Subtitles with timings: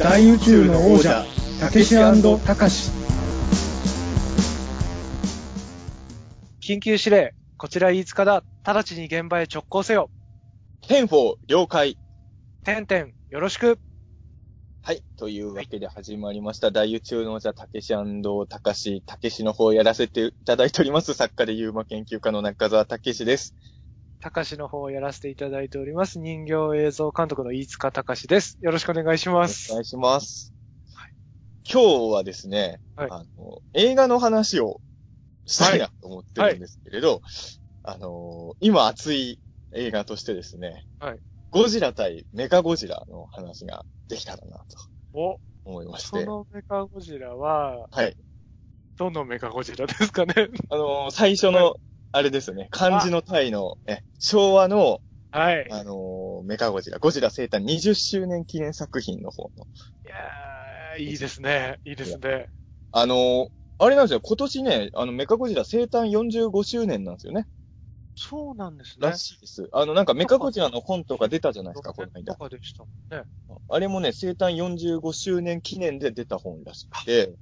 [0.00, 1.26] 大宇宙の王者
[1.60, 2.90] たけしたかし
[6.62, 8.42] 緊急指令、こちら飯塚だ。
[8.64, 10.08] 直ちに現場へ直行せよ。
[10.88, 11.98] テンフォー、了解。
[12.64, 13.78] てんてん、よろしく。
[14.80, 15.02] はい。
[15.18, 16.70] というわけで始まりました。
[16.70, 17.94] 大宇宙の王者、たけし
[18.48, 21.12] たかし、たけしの方をやらせていただいております。
[21.12, 23.54] 作家で UMA 研究家の中澤たけしです。
[24.20, 26.18] たかしの方をやらせていただいております。
[26.18, 28.58] 人形映像監督の飯塚たかしです。
[28.60, 29.72] よろしくお願いします。
[29.72, 30.52] お願いします。
[31.64, 34.80] 今日はですね、はいあの、映画の話を
[35.46, 37.22] したいなと思ってるんですけれど、
[37.82, 39.40] あの、今熱い
[39.72, 41.18] 映画としてですね、はい
[41.52, 44.64] ゴジラ対メカゴジラの話ができたらなと
[45.12, 48.16] お、思いまして、そのメカゴジラは、はい。
[48.96, 50.34] どのメカゴジラですかね？
[50.68, 51.74] あの、最初の、
[52.12, 55.00] あれですよね、漢字の体の、え、昭和の、
[55.30, 55.68] はい。
[55.70, 59.66] あの、メカゴジラ、ゴジラ生誕20周年記念作品の方の、
[60.04, 61.78] いやー、いいですね。
[61.84, 62.48] いいですね。
[62.90, 67.46] あの、あれなんですよ、今年ね、あの、メカゴジラ生誕45周年なんですよね。
[68.16, 69.08] そうなんですね。
[69.08, 69.68] らしいです。
[69.72, 72.44] あの、なんかメカゴジラの本とか出たじゃないですか、この間と。
[72.44, 72.84] かでした
[73.16, 73.24] ね。
[73.68, 77.34] あれもね、生誕45周年記念で出た本らしくて、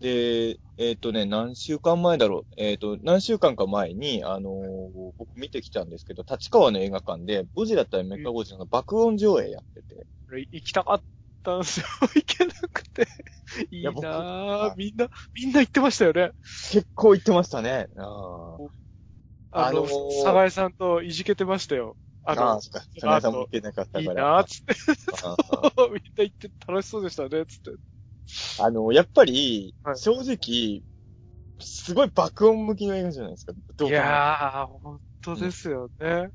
[0.00, 2.46] で、えっ、とね、何週間前だろう。
[2.58, 11.02] えっ、と、何週間か前に、あのー僕見てきたんですけど、立川の映画館で、ゴジラ対メカゴジラの爆音上映やってて、俺行きたかっ
[11.42, 11.86] たんですよ。
[12.14, 13.06] 行けなくて。
[13.70, 14.76] いいなはぁ。
[14.76, 16.32] みんな、みんな行ってましたよね。
[16.70, 17.88] 結構行ってましたね。
[17.96, 18.68] あー
[19.52, 21.96] あの、あのーサガエさんといじけてましたよ。
[22.24, 22.86] ああのー、、そっか。
[23.00, 24.22] 金井さんも行けなかったいいから。
[24.32, 24.74] なぁ、つって。
[25.90, 27.70] みんな行って楽しそうでしたね、つって。
[28.58, 30.82] あの、やっぱりは、い正直、
[31.60, 33.52] すごい爆音向きの映画じゃないですか。
[33.76, 36.28] どういやー、本当ですよね。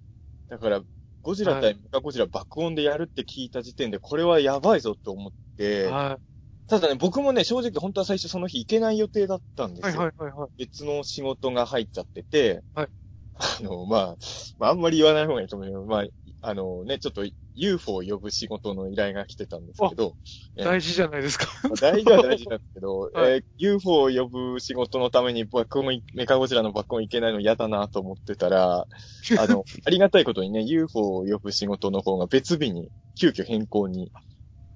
[0.49, 0.81] だから、
[1.21, 6.19] ゴジラ対メカゴジラ爆音でやるって聞いた時点で、これはやばいぞと思って、は
[6.67, 9.83] ただね、僕もね、正直本当は最初その日行けない予定だったんでい。
[9.83, 10.01] はいすよ。
[10.03, 10.49] はいはいはい。
[10.57, 12.87] 別の仕事が入っちゃってて、はい
[13.35, 14.17] あの、まあ、
[14.57, 16.05] まあ、あんまり言わない方がいいと思うけど、まあ、
[16.41, 17.23] あのね、ちょっと
[17.55, 20.15] UFO を呼ぶ仕事の依頼が来てたんですけど、
[20.55, 21.47] え大事じゃないですか。
[21.63, 28.87] まあ大事は大事なんですけど、 はいえー UFO を呼ぶ仕事のために爆音い、メカゴジラの爆音いけないの嫌だなと思ってたら、
[29.39, 34.11] あの、ありがたいことにね、UFO を呼ぶ仕事の方が別日に急遽変更に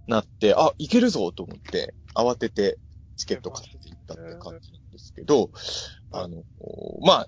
[0.07, 2.77] なって、あ、いけるぞと思って、慌てて
[3.17, 5.51] チケット買っていったって感じなんですけど、
[6.11, 6.43] あの、
[7.01, 7.27] まあ、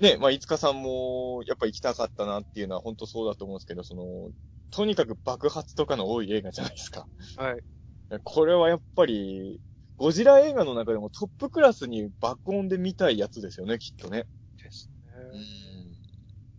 [0.00, 4.30] ね、まあ、いつかさんも、やっぱ行きたかったなっていうのは本当そうだと思うんですけど、その、
[4.70, 7.06] とにかく爆発とかの多い映画じゃないですか。
[7.36, 8.20] はい。
[8.24, 9.60] これはやっぱり、
[9.96, 14.26] ゴジラ映画の中でもトップクラスに爆音で見たいやつですよね、きっとね。
[14.62, 14.90] です
[15.32, 15.40] うね。
[15.40, 15.96] ん。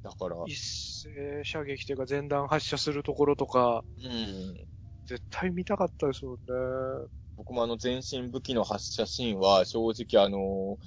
[0.03, 4.67] だから、一斉射撃というか前段発射するところとか、うん。
[5.07, 7.07] 絶対見たかったですもんね。
[7.37, 10.79] 僕もあの全身武器の発射シーンは正直あの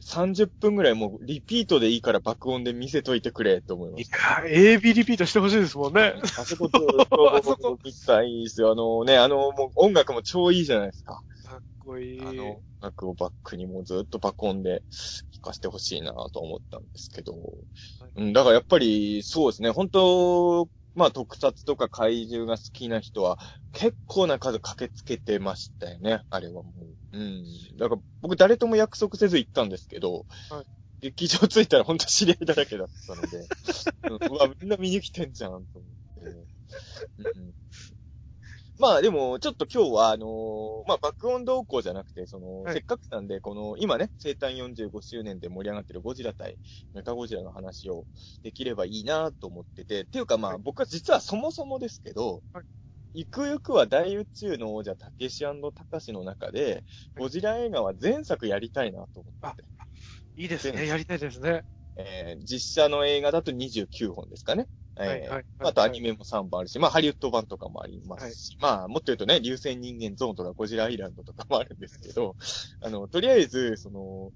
[0.00, 4.10] 30分ぐらいもうリピートでいいから爆音で見せといてくれと思いまいす。
[4.12, 6.14] や、AB リピートしてほしいですもんね。
[6.38, 8.72] あそこずっあそこと見たいですよ。
[8.72, 11.22] あのね、あのもう音楽も超いいじゃないですか。
[11.46, 12.20] かっこいい。
[12.20, 14.82] あの音楽をバックにもうずっと爆音で
[15.32, 17.34] 聴かせてほしいなと思ったんですけど。
[18.16, 23.38] うん、だからやっぱりそうですね、本当まあ特撮とか怪獣が好きな人は
[23.72, 26.72] 結構な数駆けつけてましたよね、あれはも
[27.12, 27.18] う。
[27.18, 27.44] うん。
[27.78, 30.66] だから僕誰とも約束せず行ったんですけど、はい
[31.00, 33.38] 劇場着いたら本当知り合いだらけだったので、
[34.28, 36.30] うんうわ、みんな見に来てんじゃん、と思って。
[37.18, 37.54] うん
[38.80, 42.74] まあでも、ちょっと今日は、あのーまあ爆音動向じゃなくて、その、はい。
[42.74, 46.58] せっかくなんで、この、今ね、生誕45周年で盛り上がってるゴジラ対
[46.94, 48.06] メカゴジラの話を
[48.42, 50.62] できればいいなと思ってて、っていうかまあ、はい。
[50.62, 52.64] 僕は実はそもそもですけど、はい。
[53.12, 56.84] ゆくゆくは大宇宙の王者、たけしたかしの中で、
[57.16, 59.68] ゴジラ映画は前作やりたいなと思ってて、
[60.36, 60.86] いいですね。
[60.86, 61.64] やりたいですね。
[62.06, 64.68] えー実写の映画だと29本ですかね。
[64.96, 65.46] えーはいはい。
[65.62, 72.36] あとアニメも3本あるし、まあハリウッド版とかもありますし、まあもっと言うとね、流星人間ゾーンとかゴジラアイランドとかもあるんですけど、
[72.80, 74.32] あの、とりあえず、その、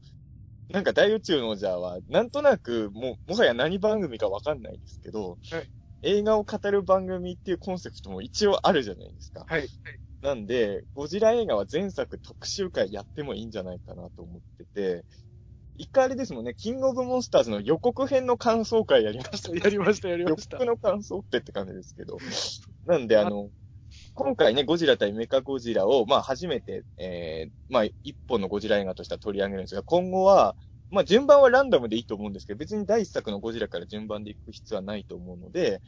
[0.71, 5.71] なんか大宇宙の王者は、なんとなく、もう、もはや何番組かわかんないですけど、はい
[6.03, 9.49] 映画を語る番組っていうコンセプトも一応あるじゃないですか。
[9.49, 9.69] はい。
[10.23, 15.05] なんで、ゴジラ映画は前作特集会やってもいいんじゃないかなと思ってて、
[15.77, 19.51] 一回あれですもんね、キングオブモンスターズの予告編の感想会やりました。
[19.57, 20.67] やりました、やり予ました告。
[20.67, 22.19] の感想ってって感じですけど。
[22.87, 23.51] なんで、あの、
[24.15, 30.55] 今回ね、ゴジラ対メカゴジラを、まあ初めて、えー、まあ一本のゴジラ映画としては取り上げるんですが、今後は、
[30.91, 35.81] まあ順番はランダムでいいと思うんですけど、別に第一作のゴジラから順番で行く必要はないと思うので、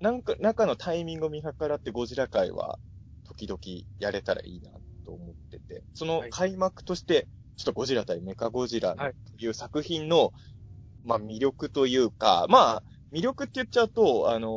[0.00, 2.78] なんか、中のタイミングを見計らってゴジラ界は
[3.24, 3.60] 時々
[3.98, 4.70] やれたらいいな
[5.04, 7.26] と思ってて、そのはい開幕として、
[7.60, 10.32] ちょっとゴジラ対メカゴジラはいという作品の、
[11.04, 14.48] まあ魅力というか、まあ、魅力って言っちゃうと、あの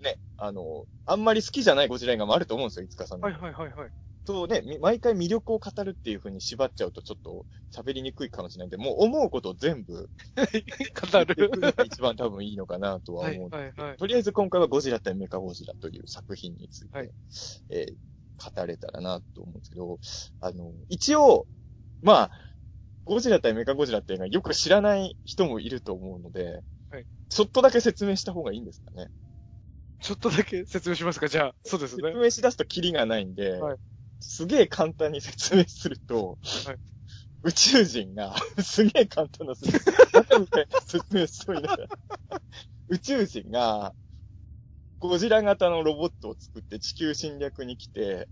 [0.00, 3.26] ーね、あのあんまり好きじゃないゴジラ映画もあると思うんですよ、いつかさんの。
[3.26, 3.90] はいはいはいはい。
[4.24, 11.50] とね、み毎回魅力を語るっていう風に縛っちゃうとちょっと喋りにくいかもしれないんで、もう思うことを全部 語る。
[11.84, 13.96] 一番多分いいのかなとははい思うんではいはい。
[13.98, 17.10] とりあえず今回はゴジラ対メカゴジラという作品について、はい
[17.68, 17.94] えー
[18.36, 19.98] 語れたらなと思うんですけど、
[20.40, 21.46] あの、一応、
[22.02, 22.30] まあ、
[23.04, 29.08] ゴジラ対メカゴジラっていうのはよく知らない人もいると思うので、はいちょっとだけ説明した方がいいんですかね。
[30.00, 31.26] ちょっとだけ説明しますか？
[31.26, 32.18] じゃあ、そうですね説。
[32.18, 33.78] 明しだすとキリがないんで、はい
[34.20, 36.76] すげえ簡単に説明すると、はい
[37.42, 41.88] 宇宙人が、 すげえ簡単な説明、バカみたいな説明しそうになる。
[42.88, 43.94] 宇宙人が、
[44.98, 48.28] ゴジラ型のロボットを作って地球侵略に来て、はい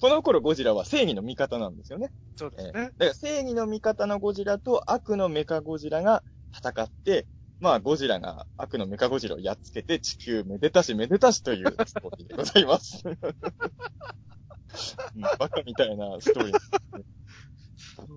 [0.00, 2.10] この頃ゴジラは正義の味方なんですよね。
[2.36, 2.72] そうですね。
[2.72, 6.22] だから正義の味方のゴジラと悪のメカゴジラが
[6.56, 7.26] 戦って、
[7.60, 13.02] まあゴジラが悪のメカゴジラをやっつけて地球めでたしめでたしというストーリーでございます。
[15.14, 16.58] うんバカみたいなストーリー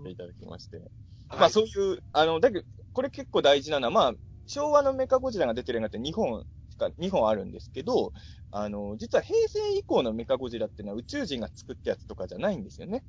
[0.04, 0.81] ていただきまして。
[1.30, 4.13] まあそういう、あの、だけど、これ結構大事なのは、まあ、
[4.48, 6.45] 昭和のメカゴジラが出てる映画って2本し
[6.80, 8.14] か、2本あるんですけど、
[8.52, 13.04] あの、実は平成以降のメカゴジラっていうのは宇宙人が作ったやつとかじゃないんですよね。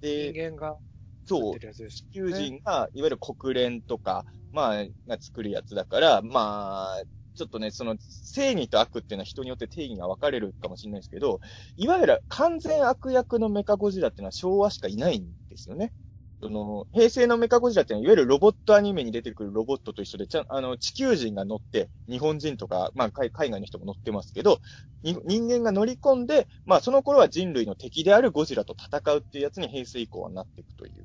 [0.00, 0.78] で、人間が
[1.26, 2.04] そう地。
[2.12, 7.02] 球人が、いわゆる国連とか、まあ、が作るやつだから、まあ、
[7.34, 11.40] ちょっとね、その、正義と悪っていうのは人によって定義が分かれるかもしれないですけど、
[11.76, 15.92] いわゆる完全悪役のメカゴジラっていうのは昭和しかいないんですよね。
[16.40, 24.60] その、平成のメカゴジラっていうのは、いわゆるロボットアニメに出てくるロボットと一緒で、ちゃん、あの、地球人が乗って、日本人とか、まあ、海海外の人も乗ってますけど、
[25.02, 31.04] に人間が乗り込んで、まあ、その頃は人類の敵であるゴジラと戦うっていうやつに平成以降はなっていくという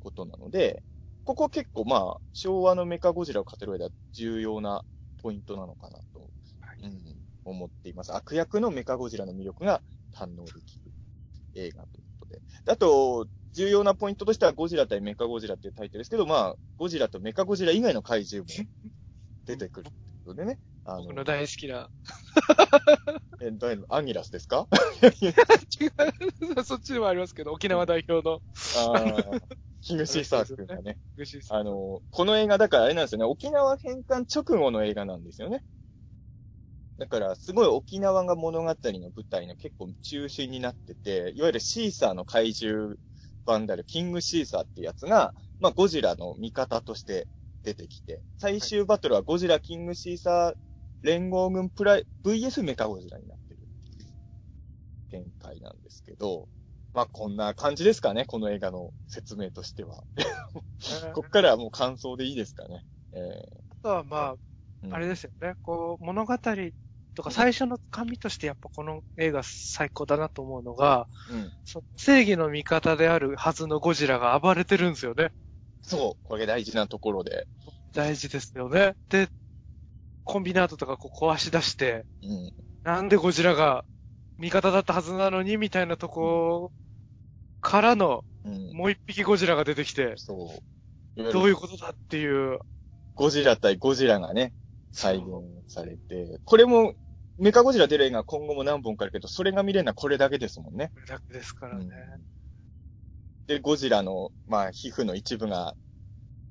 [0.00, 0.82] ことなので、
[1.24, 4.84] ここ結構まあ、昭和のメカゴジラを語る上では重要な
[5.22, 6.30] ポイントなのかなと、
[6.82, 7.02] うん、
[7.44, 8.14] 思っています。
[8.14, 9.82] 悪役のメカゴジラの魅力が
[10.14, 10.92] 堪能できる
[11.56, 12.40] 映画ということで。
[12.64, 13.26] であと、
[13.56, 18.68] 重要なポイントとしてはゴジラ対メカゴジラっていうタイトルですけど、まあ、ゴジラとメカゴジラ以外の怪獣も
[19.46, 20.58] 出てくるってことでね。
[20.84, 21.88] あ僕の大好きな。
[23.40, 23.86] え、誰の？
[23.88, 24.68] アギラスですか？
[25.02, 25.86] 違
[26.58, 26.64] う。
[26.64, 28.40] そっちでもありますけど、沖縄代表の
[28.76, 29.40] ああ、
[29.80, 30.98] キングシーサー君がね。
[31.16, 35.64] 牛あの、この映画だからあれなんですよね、沖縄返還直後の映画なんですよね。
[36.98, 42.96] だから、すごい沖縄が物語の舞台の結構中心になってて、いわゆるシーサーの怪獣
[43.46, 47.26] 版であるキングシーサーってやつが、まあ、ゴジラの味方として
[47.62, 50.54] 出てきて、最終バトルはゴジラ、キングシーサー
[51.02, 53.60] 連合軍プライ、VS メカゴジラになってる
[55.10, 56.48] 展開なんですけど、
[56.92, 60.02] まあ、こんな感じですかね、この映画の説明としては。
[61.14, 62.84] こっからはもう感想でいいですかね。
[63.12, 63.18] え
[63.70, 65.54] あとはまーあ、あれですよね。
[65.62, 66.34] こう、物語
[67.16, 71.50] とか最初の紙としてやっぱこの映画最高だなと思うのが、うん。
[71.64, 75.32] そ正義の味方であるはずのゴジラが暴れてるんですよね。
[75.82, 77.46] そう、これ大事なところで。
[77.92, 78.94] 大事ですよね。
[79.08, 79.28] で、
[80.24, 82.52] コンビナートとかこう壊し出して、うん。
[82.84, 83.84] なんでゴジラが
[84.38, 86.70] 味方だったはずなのにみたいなとこ
[87.60, 88.76] からのうん。
[88.76, 90.60] もう一匹ゴジラが出てきて、そ
[91.16, 91.22] う。
[91.32, 92.60] どうるいうことだっていう、
[93.14, 94.52] ゴジラ対ゴジラがね、
[94.92, 95.26] 再現
[95.66, 96.94] されて、これも、
[97.38, 100.90] メカゴジラ出る映画今後も何本かあるけど、それが見れるのはこれだけですもんね。
[100.94, 101.86] これだけですからね。
[103.46, 105.74] で、ゴジラの、まあ、皮膚の一部が、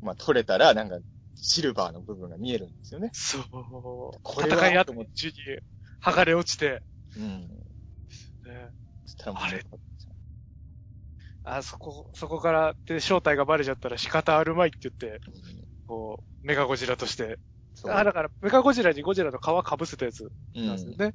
[0.02, 1.00] まあ、取れたら、なんか、
[1.36, 3.10] シルバーの部分が見えるんですよね。
[3.14, 3.44] そう。
[4.22, 5.34] これは戦い後に中に
[6.02, 6.82] 剥がれ落ちて、
[7.18, 7.48] うん。
[8.46, 8.70] ね、
[9.06, 9.62] そしたらもうあれ
[11.44, 17.40] あそこ、そこから、で、正体がバレちゃったら仕方あるまいって言って、うんこう、メガゴジラとして。
[17.86, 21.14] そうあ、だから、メガゴジラにゴジラの皮被せたやつうんなんですよね。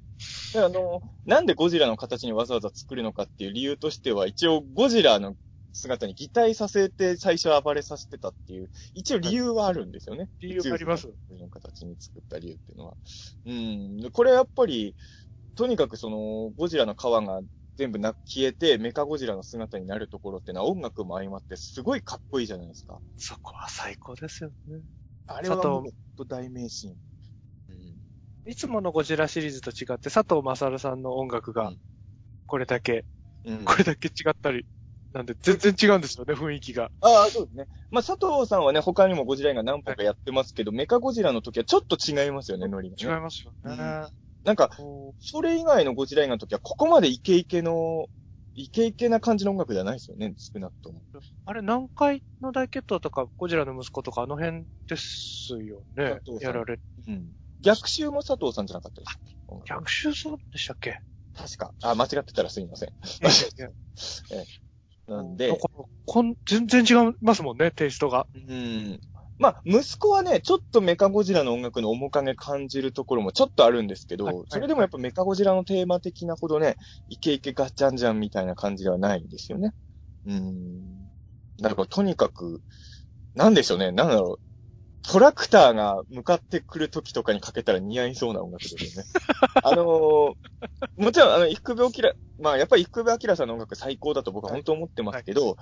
[0.52, 5.36] であの、なんでゴジラの形にわざわざ作るのかっていう理由としては、一応ゴジラの
[5.72, 10.28] 姿に擬態させて最初暴れさせてたっていう、一応理由はあるんですよね。
[10.40, 12.96] 理由ありますの形に作った理由っていうのは。
[13.46, 13.96] うん。
[13.98, 14.96] でこれはやっぱり、
[15.54, 17.42] とにかくその、ゴジラの皮が
[17.76, 23.00] 全部な消えて、メカゴジラの姿になるところっていうのは音楽も相まってすごいかっこいいじゃないですか。
[23.16, 24.82] そこは最高ですよね。
[25.32, 25.84] あれはも
[26.18, 26.96] う大名シーン。
[28.46, 31.78] いつものゴジラシリーズと違って、佐藤正さんの音楽がうん、
[32.46, 33.04] これだけ、
[33.44, 33.54] うん。
[33.58, 34.66] うんこれだけ違ったり、
[35.12, 36.90] なんで全然違うんですよね、雰囲気が。
[37.00, 37.66] ああ、そうですね。
[37.90, 43.14] まあ、佐藤さんはね、他にもゴジラ映画何本かやってますけど、メカゴジラの時はちょっと違いますよね、ノリが、ね。
[43.14, 44.08] 違いますよね。
[44.44, 48.06] なんか、おそれ以外のゴジラ映画の時は、ここまでイケイケの、
[48.54, 51.02] イケイケな感じの音楽じゃないですよね、少なくとも。
[51.46, 56.44] あれ、南海の大決闘とか、ゴジラの息子とか、あの辺ですよね佐藤。
[56.44, 57.32] さんやられ、うん。
[57.60, 59.18] 逆襲も佐藤さんじゃなかったです
[59.66, 60.98] 逆襲そうでしたっけ？
[61.36, 61.72] 確か。
[61.82, 62.88] あ、間違ってたらすいません。
[62.88, 62.92] い
[63.22, 63.70] やいや
[65.06, 65.52] なんで
[66.46, 68.26] 全然違いますもんね、テイストが。
[68.34, 69.00] うん。
[69.40, 76.76] まあ、息子はね、ちょっとメカゴジラの音楽の面影感じるところもちょっとあるんですけど、はいはいそれでもやっぱメカゴジラのテーマ的なほどね、
[77.08, 79.72] イケイケガッチャンジャンみたいな感じではないんですよね。
[80.26, 81.06] うん。
[81.58, 82.60] だからとにかく、
[83.34, 84.40] なんでしょうね、なんだろう。
[85.02, 89.08] トラクターが向かってくる時とかにかけたら似合いそうな音楽ですよね。
[89.64, 90.32] あのー
[90.96, 95.56] もちろん、あの、イクベオキラ、まあ、やっぱりイクベアキラさんの音楽最高だと僕は本当思ってますけど、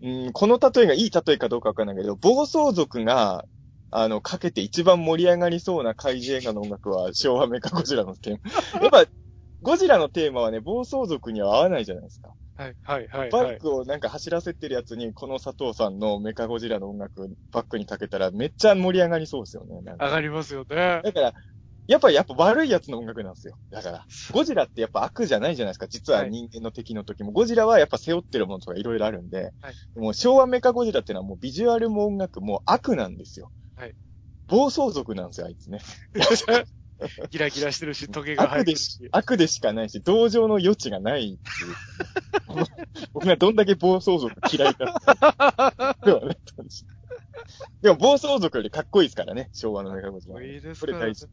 [0.00, 3.44] うん、この例えがいい例えかどうかわかんないけど、暴走族が、
[3.90, 8.50] あの、かけて一番盛り上がりそうな怪獣映画の音楽は昭和メカゴジラのテーマ。
[8.82, 9.10] やっぱ、
[9.62, 12.34] ゴジラのテーマはね、暴走族には合わないじゃないですか。
[12.54, 13.30] はい、はい、はい。
[13.30, 19.80] バはいックをなんか走らせてるやつに、この佐藤さんのメカゴジラの音楽バックにかけたらめっちゃ盛り上がりそうですよね。
[19.84, 21.00] 上がりますよね。
[21.02, 21.34] だから、
[21.88, 23.58] やっぱ、やっぱ悪いやつの音楽なんですよ。
[23.70, 25.88] だから、ゴジラってやっぱ悪じゃないじゃないですか。
[25.88, 27.32] 実ははい人間の敵の時も。
[27.32, 33.50] ゴジラはやっぱ背負ってるものとかいろいろあるんで、はいもう昭和メカゴジラってのはもうビジュアルも音楽も悪なんですよ。
[33.74, 33.94] はい
[34.48, 35.80] 暴走族なんですよ、あいつね。
[37.30, 41.38] ギラギラしてるし、 トゲが入悪でし悪でしかないし、同情の余地がないっ
[42.48, 42.66] ていう。
[43.12, 45.96] 僕がどんだけ暴走族嫌いか。
[46.04, 46.38] ではね
[47.82, 50.42] でも暴走族よりかっこいいですからね、昭和のメカゴジラは。
[50.42, 51.26] いいですねこれ大事。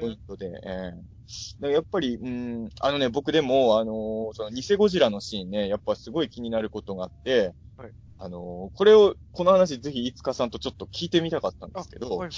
[0.00, 1.16] ポイントで、ええ。
[1.60, 7.92] でやっぱり、うん、あのね、僕でも、あのーその偽ゴジラのシーンね、やっぱすごい気になることがあって、はい。
[8.18, 12.30] あのーこれを、この話ぜひ、いつかさんとちょっと聞いてみたかったんですけど、はい、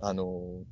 [0.00, 0.64] あのー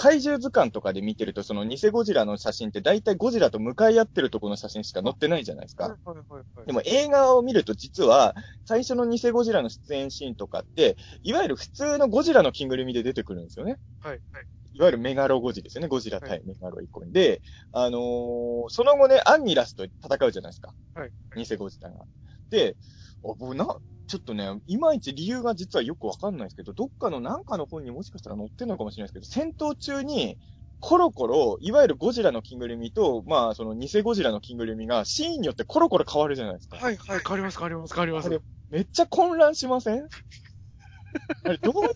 [0.00, 5.90] 怪獣図鑑とかで見てると、その偽ゴジラの写真って大体ゴジラと向かい合ってるところの写真しか載ってないじゃないですはい。
[5.90, 6.64] か。
[6.64, 13.76] でも映画を見ると実は、最初の偽ゴジラの出演シーンとかって、いわゆる普通のゴジラの着ぐるみで出てくるんですよね。
[13.98, 14.44] はい、はい。
[14.72, 15.88] いわゆるメガロゴジですよね。
[15.88, 17.42] ゴジラ対メガロイコンで、
[17.72, 20.72] あのーその後ね、アンニラスと戦うじゃないですか。
[20.94, 21.12] はい。
[21.36, 22.06] 偽ゴジラが。
[22.48, 22.78] で、
[23.22, 23.76] あ僕な、
[24.10, 30.36] ちょっとね、いまいち理由が実はよくわかんないですけど、どっかのなんかの本にもしかしたら載ってるのかもしれないですけど、戦闘中に、
[30.80, 36.78] コロコロ、いわゆるゴジラの着ぐるみと、まあ、その偽ゴジラの着ぐるみが、シーンによってコロコロ変わるじゃないですか。
[36.78, 38.42] はい、はい、変わります、変わります、変わります。
[38.68, 40.08] めっちゃ混乱しません？
[41.44, 41.90] あれ、どういう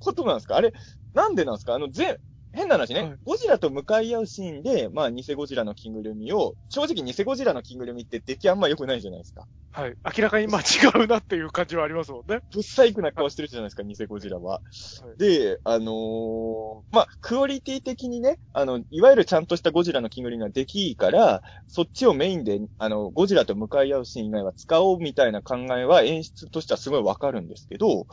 [0.00, 0.56] ことなんですか？
[0.56, 0.72] あれ、
[1.14, 1.74] なんでなんですか？
[1.74, 2.20] あの、ぜ、
[2.54, 9.46] 変な話ね、はいゴジラと向かい合うシーンで、まあ、偽ゴジラの着ぐるみを、正直偽ゴジラの着ぐるみって出来あんま良くないじゃないですか。
[9.72, 9.96] はい。
[10.16, 10.62] 明らかに間違
[11.02, 12.40] うなっていう感じはありますもんね。
[12.52, 14.52] ぶっ細工な顔してるじゃないですか、偽ゴジラは。
[14.52, 28.06] はいで、あのーまあ、クオリティ的にね、あの、いわゆるちゃんとしたゴジラの着ぐるみができいいから、そっちをメインで、あの、ゴジラと向かい合うシーン以外は使おうみたいな考えは演出としてはすごいわかるんですけど、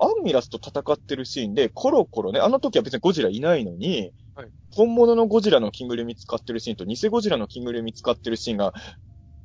[0.00, 8.72] アンミラスと戦ってるシーンで、コロコロね、あの時は別にゴジラいないのに、はい本物のゴジラの着ぐるみ使ってるシーンと偽ゴジラの着ぐるみ使ってるシーンが、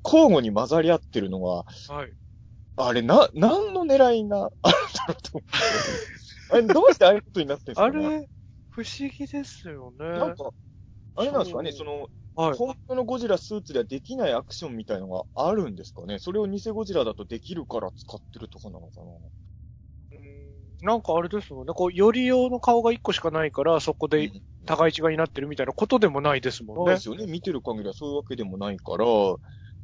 [0.03, 2.13] 交互に混ざり合ってるのは、はい。
[2.77, 5.57] あれ、な、何の狙いがあるんだろうと思って。
[6.53, 8.21] あれ、どうしてああいうことになってるんですあかね？
[8.21, 8.29] れ、
[8.69, 10.05] 不思議ですよね。
[10.05, 10.51] なんか、
[11.15, 12.57] あれなんですかね、その、はい。
[12.57, 16.19] 本当のゴジラスーツではできないアクションみたいのがあるんですかね？
[16.19, 19.05] それを偽ゴジラだとできるから使ってるとかなのかな？
[19.05, 19.19] うん
[20.85, 21.73] なんかあれですもんね。
[21.73, 24.31] こう、より用の顔が一個しかないから、そこで
[24.65, 27.17] 互い違いになってるみたいなことでもないですもんねそうで。
[27.17, 27.31] すよね。
[27.31, 29.05] 見てる限りはそういうわけでもないから、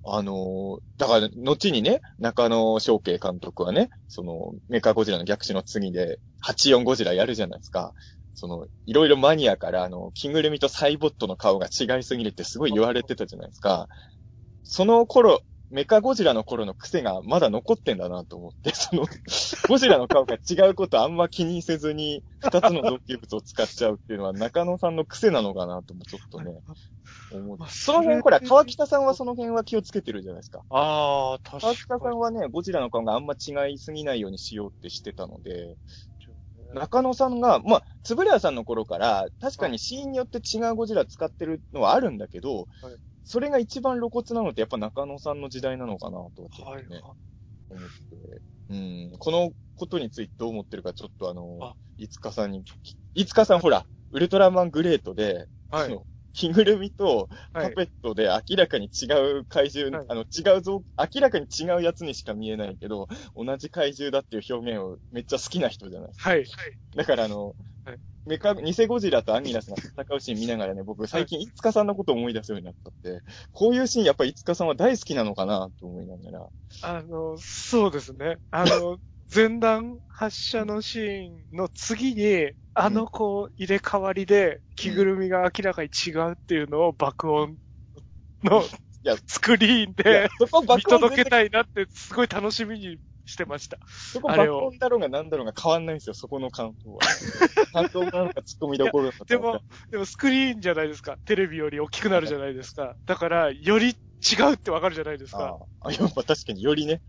[0.03, 7.93] あのーだから、後にね、中野翔慶監督はね、その、メカゴジラの逆襲の次で、84ゴジラやるじゃないですか。
[8.33, 13.87] その、いろいろマニアから、あの、着ぐるみとサイボットの顔が違いすぎるってすごい言われてたじゃないですか。
[14.63, 19.05] その頃、メカゴジラの頃の癖がまだ残ってんだなと思って、その、
[19.69, 26.51] ゴジラの顔が違うことあんま気にせずに、二つの造形物を使っちゃうっていうのは中野さんの癖なのかなともちょっとね、
[27.31, 30.61] 思ってまあその辺、ほら、川北さんはその辺は気をつけてるじゃないですか。
[30.69, 31.77] ああ、確か川に。
[31.77, 35.77] 北さんはね、ゴジラの顔があんま違いすぎないようにしようってしてたので、
[36.73, 47.01] 中野さんが、まあ、つぶれ屋さんの頃から、確かにシーンによって違うゴジラ使ってるのはあるんだけど、はいそれが一番露骨なのってやっぱ中野さんの時代なのかなと、ちょはいっとね、
[47.69, 52.63] 思って、うん、このことについてどう思ってるか、ちょっとあのあ、いつかさんに、
[53.13, 55.99] いつかさんほら、ウルトラマングレートで、はい。
[56.33, 57.69] 着ぐるみとはい。
[57.71, 59.05] パペットで明らかに違
[59.39, 60.07] う怪獣、はい。
[60.09, 66.29] あの、違うぞ、明らかに違うやつにしか見えないけど、同じ怪獣だっていう表現をめっちゃ好きな人じゃないですか。
[66.29, 66.45] はい。
[66.95, 67.55] だからあの、はい
[68.25, 76.47] メカ、偽ゴジラとアンギラスが戦うシーン見ながらね、僕最近、いつかさんのことを思い出すようになったって、こういうシーンやっぱいつかさんは大好きなのかなと思いながら。
[76.83, 78.37] あの、そうですね。
[78.51, 78.99] あの、
[79.33, 87.57] 前段発射のシーンの次に、あのこう入れ替わりで着ぐるみが明らかに違うっていうのを爆音
[88.43, 88.63] の
[89.03, 90.29] いやスクリーンで
[90.75, 93.79] 見届けたいなってすごい楽しみにしてました。
[93.87, 96.99] そこあれを爆音だろうが何だろうが変わんないんですよ、そこの感動は。
[97.73, 99.25] 感動なのか突っ込みどころなのか。
[99.25, 101.17] でも、でもスクリーンじゃないですか。
[101.25, 102.95] テレビより大きくなるじゃないですか。
[103.05, 105.59] だから、より違うってわかるじゃないですか。
[105.81, 107.01] ああ、やっぱ確かによりね、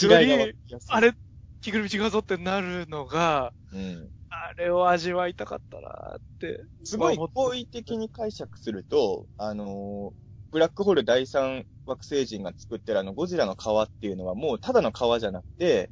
[0.00, 0.56] 違いがり
[0.88, 1.14] あれ、
[1.60, 4.12] 着ぐるみ違うぞってなるのが、うん。
[4.30, 6.64] あれを味わいたかったなって。
[6.84, 10.20] すごいまあ好意的に解釈すると、あのー
[10.52, 15.90] ブラックホール第三惑星人が作ってるあのゴジラの皮っていうのはもうただの皮じゃなくて、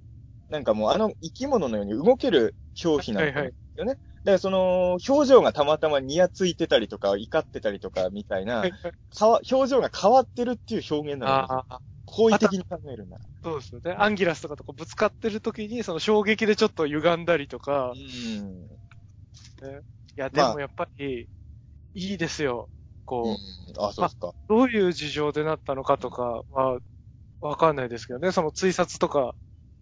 [0.48, 3.92] なんかもうあの生き物のように動ける表皮なんですよね。
[3.94, 4.00] だか
[4.32, 8.72] らその表情がたまたまニヤついてたりとか怒ってたりとかみたいな、はい
[9.14, 11.66] かわ表情が変わってるっていう表現なんですよ。
[12.04, 13.22] 好意的に考えるなら。
[13.42, 13.92] そうですよね。
[13.98, 18.68] アンギラスとかとこうぶつかってる時に、その衝撃でちょっと歪んだりとか、いうん。
[20.16, 21.28] や、でまあもやっぱり、
[21.94, 22.68] いいですよ。
[23.08, 24.32] こう、うん、あ、そうですか。
[24.48, 26.78] どういう事情でなったのかとかは、
[27.40, 28.32] わかんないですけどね。
[28.32, 29.34] その追殺とか、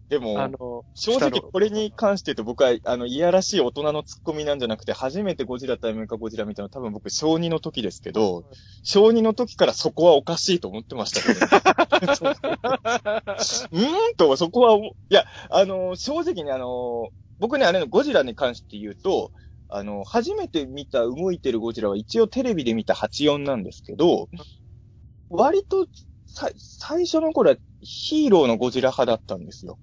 [0.09, 8.45] でも、あの、正直これに関して言うと僕は、あの、いやらしい大人のツッコミなんじゃなくて、初めてゴジラ対メカゴジラ見たの多分僕小2の時ですけど、
[8.83, 11.47] 小2の時からそこはおかしいと思ってましたけど、ね、
[13.73, 14.15] うーん？
[14.15, 19.33] と、そこは、いや、あの、正直ね、あの、僕ね、あれのゴジラに関して言うと、
[19.69, 24.29] あの、初めて見た動いてるゴジラは一応テレビで見た84なんですけど、
[25.29, 25.87] 割と
[26.25, 29.79] さ最初の頃はヒーローのゴジラ派だったんですよ。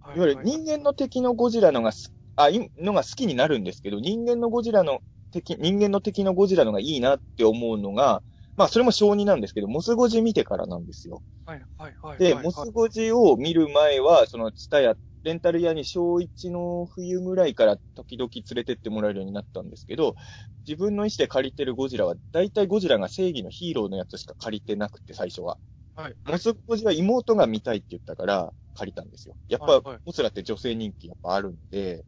[0.00, 5.00] はいわゆる人間の敵のゴジラのがす、あ、いのが好きになるんですけど、人間のゴジラの
[5.32, 8.22] 敵、人間の敵のゴジラのがいいなって思うのが、
[8.56, 11.22] まあそれも小児なんですけど、モスゴジ見てからなんですよ。
[11.44, 12.18] はい、はい、はい。
[12.18, 20.16] で、はいモスゴジを見る前は、そのツタヤ、レンタル屋に小1の冬ぐらいから時々連れてってもらえるようになったんですけど、
[20.66, 25.58] 自分の意思で借りてるゴジラは、だいたいゴジラが正義のヒーローのやつしか借りてなくて、最初は。
[25.94, 26.18] はい。
[26.24, 29.36] モスゴジは妹が見たいって言ったから借りたんですよ。
[29.48, 32.06] やっはいはい、ぱモスラって女性人気やっぱあるんで、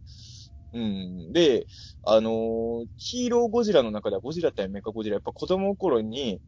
[0.73, 1.33] うん。
[1.33, 1.66] で、
[2.03, 6.40] あのーヒーローゴジラの中ではゴジラ対メカゴジラ、やっぱ子供の頃に、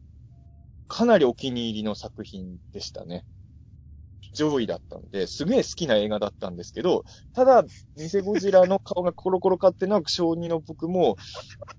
[0.87, 3.25] かなりお気に入りの作品でしたね。
[4.33, 7.63] 上位だったんで、すげえ好きな映画だったんですけど、ただ、
[7.95, 11.15] 偽ゴジラの顔がコロコロかってのは小2の僕も、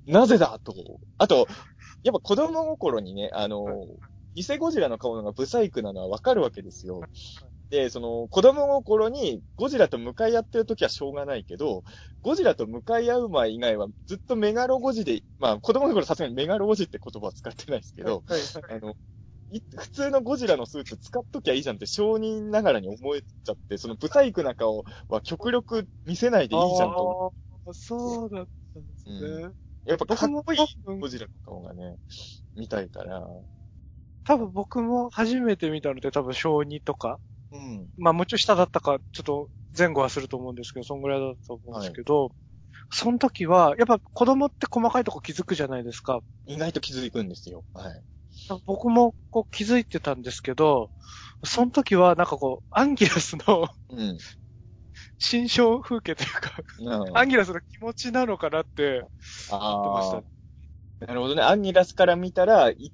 [0.06, 0.74] なぜだと。
[1.18, 1.46] あと、
[2.02, 7.02] やっぱ子供心にね、あのー偽ゴジラの顔のがブサイクなのはわかるわけですよ。
[7.70, 11.84] で、その、子供心にゴジラと向かい合ってる時はしょうがないけど、
[12.22, 18.24] ゴジラと向かい合う前以外はずっとメガロゴジで、まあ子供の頃さすがにメガロゴジって言葉は使ってないですけど。
[18.68, 18.94] あの、い
[19.76, 27.32] 普通のゴジラのスーツ使っときゃいいじゃんって承認ながらに思えちゃって、そのブサイクな顔は極力見せないでいいじゃんと思
[27.66, 29.16] あーそうだったんですね。
[29.16, 29.54] う。
[29.86, 31.96] やっぱかっこいいうんゴジラの顔がね、
[32.56, 33.26] 見たいから。
[34.24, 37.18] 多分僕も初めて見たので多分小2とか、
[37.52, 37.88] うん。
[37.96, 42.30] まあもうちょい下だったか、ちょっと前後はすると思うんですけど、そんぐらいだったと思うんですけど、
[42.90, 46.20] その時は、やっぱ子供って細かいとこ気づくじゃないですか。
[46.46, 47.64] 意外と気づくんですよ。
[47.74, 48.02] はい。
[48.66, 50.90] 僕もこう気づいてたんですけど、
[51.44, 54.18] その時はなんかこう、アンギラスのうん。
[55.18, 59.04] 心象風景というか、うんアンギラスの気持ちなのかなって
[59.50, 60.10] 思ってまし
[61.00, 61.06] た。
[61.06, 61.42] なるほどね。
[61.42, 62.92] アンギラスから見たら、い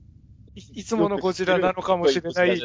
[0.55, 2.61] いいつものゴジラなのかもしれない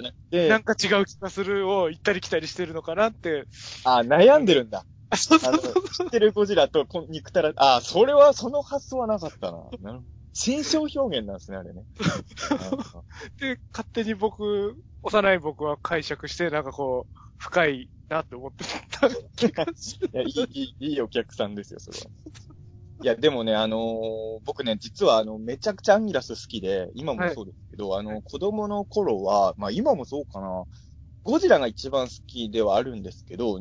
[0.50, 3.48] なんか違う気がするを行ったり来たりしてるのかなって。
[3.84, 4.86] あ悩んでるんだ。
[5.10, 5.74] あ、そうそうそう。
[5.90, 9.58] 知ってるゴジラとこ憎たら、あそれは、その発想はなかったな。
[9.82, 10.15] なるほど。
[10.36, 11.86] 心象表現なんですね、あれね。
[13.40, 20.10] で、勝手に僕、幼い僕は解釈して、なんかこう、深いなって思ってた気がする。
[20.14, 22.12] いや、いい、いい、いいお客さんですよ、それは。
[23.02, 30.66] いや、でもね、あのー僕ね、実はあの、めちゃくちゃアンギラス好きで、今もそうですけど、あの、子供の頃は、まあ今もそうかな、
[31.24, 33.60] ゴジラが一番好きではあるんですけど、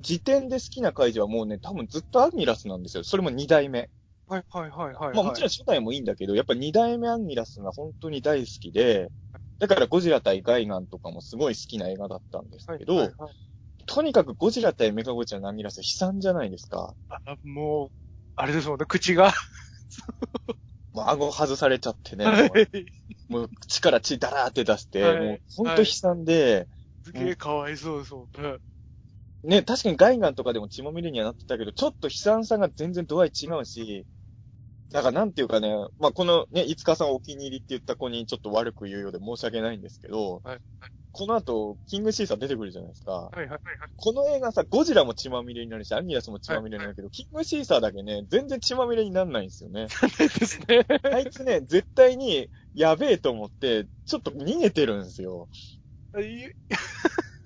[0.00, 3.04] 時点で好きな怪獣はもうね、多分ずっとアンギラスなんですよ。
[3.04, 3.90] それも二代目。
[4.32, 5.14] はいはいはいはい。
[5.14, 9.10] まあもちろん初代もいいんだけど、やっぱ二代目アンギラスが本当に大好きで、
[9.58, 13.32] だからゴジラ対ガイガンとかもすごい好きな映画だったんですけど、はいはいはい
[13.84, 16.94] とにかくゴジラ対メカゴジラのアンギラス悲惨じゃないですか？
[17.08, 17.88] あもう、
[18.36, 19.32] あれですもんね、口が。
[20.94, 22.50] もう顎外されちゃってね、はい
[23.28, 26.68] もう口から血だらーって出して、はいもう本当悲惨で、
[27.04, 28.56] すげえかわいそうですもんね。
[29.42, 34.06] ね、確かにガイガンとかでも血まみれにはなってたけど、ちょっと悲惨さが全然度合い違うし、
[34.92, 40.58] だからなんていうかね、まあ、このね、いつかさんお気に入りって言った子にちょっと悪く言うようで申し訳ないんですけど、はい
[41.14, 43.12] この後、キングシーサー出てくるじゃないですか。
[43.12, 43.60] はいはいはい。
[43.96, 49.88] この映画さ、ゴジラも血まみれになるし、アニラスも血まみれになるけど、キングシーサーだけね、全然血まみれにならないんですよね。
[50.16, 50.86] ですね。
[51.02, 55.50] あいつね、絶対に、やべえと思って、ちょっと逃げてるんですよ。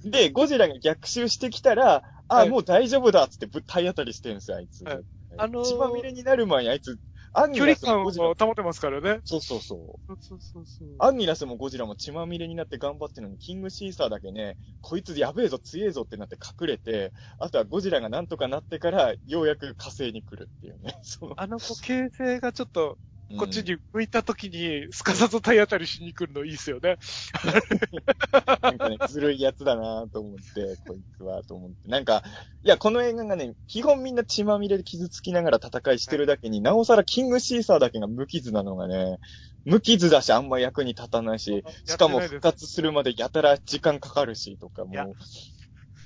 [0.04, 4.84] で、ゴジラが逆襲してきたら、あ、はいもう大丈夫だっつってぶ体当たりしてるんですよ、あいつ。
[4.84, 5.04] はい
[5.38, 6.98] あのー血まみれになる前にあいつ、
[7.36, 9.20] アンニラスもゴジラ保てますからね。
[9.24, 9.78] そうそうそう。
[10.06, 10.88] そうそうそうそう。
[10.98, 20.98] アンニラスもゴジラも血まみれになって頑張ってるのに、キングシーサーだけね、こいつやべえぞ、強えぞってなって隠れて、あとはゴジラがなんとかなってから、ようやく火星に来るっていうね。
[21.02, 22.98] そのあの子、形勢がちょっと、
[23.38, 26.96] こっちうんに向いた時に、すかさず体当たりしに来るのいいっすよね。
[28.62, 31.88] なんかね、ずるいやつだなと思って、こいつは、と思って。
[31.88, 32.22] なんか、
[32.62, 39.18] いや、この映画がね、基本みんな血まみれで傷つきながら戦いしてるだけに、なおさらキングシーサーだけが無傷なのがね、
[39.64, 45.14] 無傷だし、あんま役に立たないし、しかも復活するまでやたら時間かかるし、とか、もう、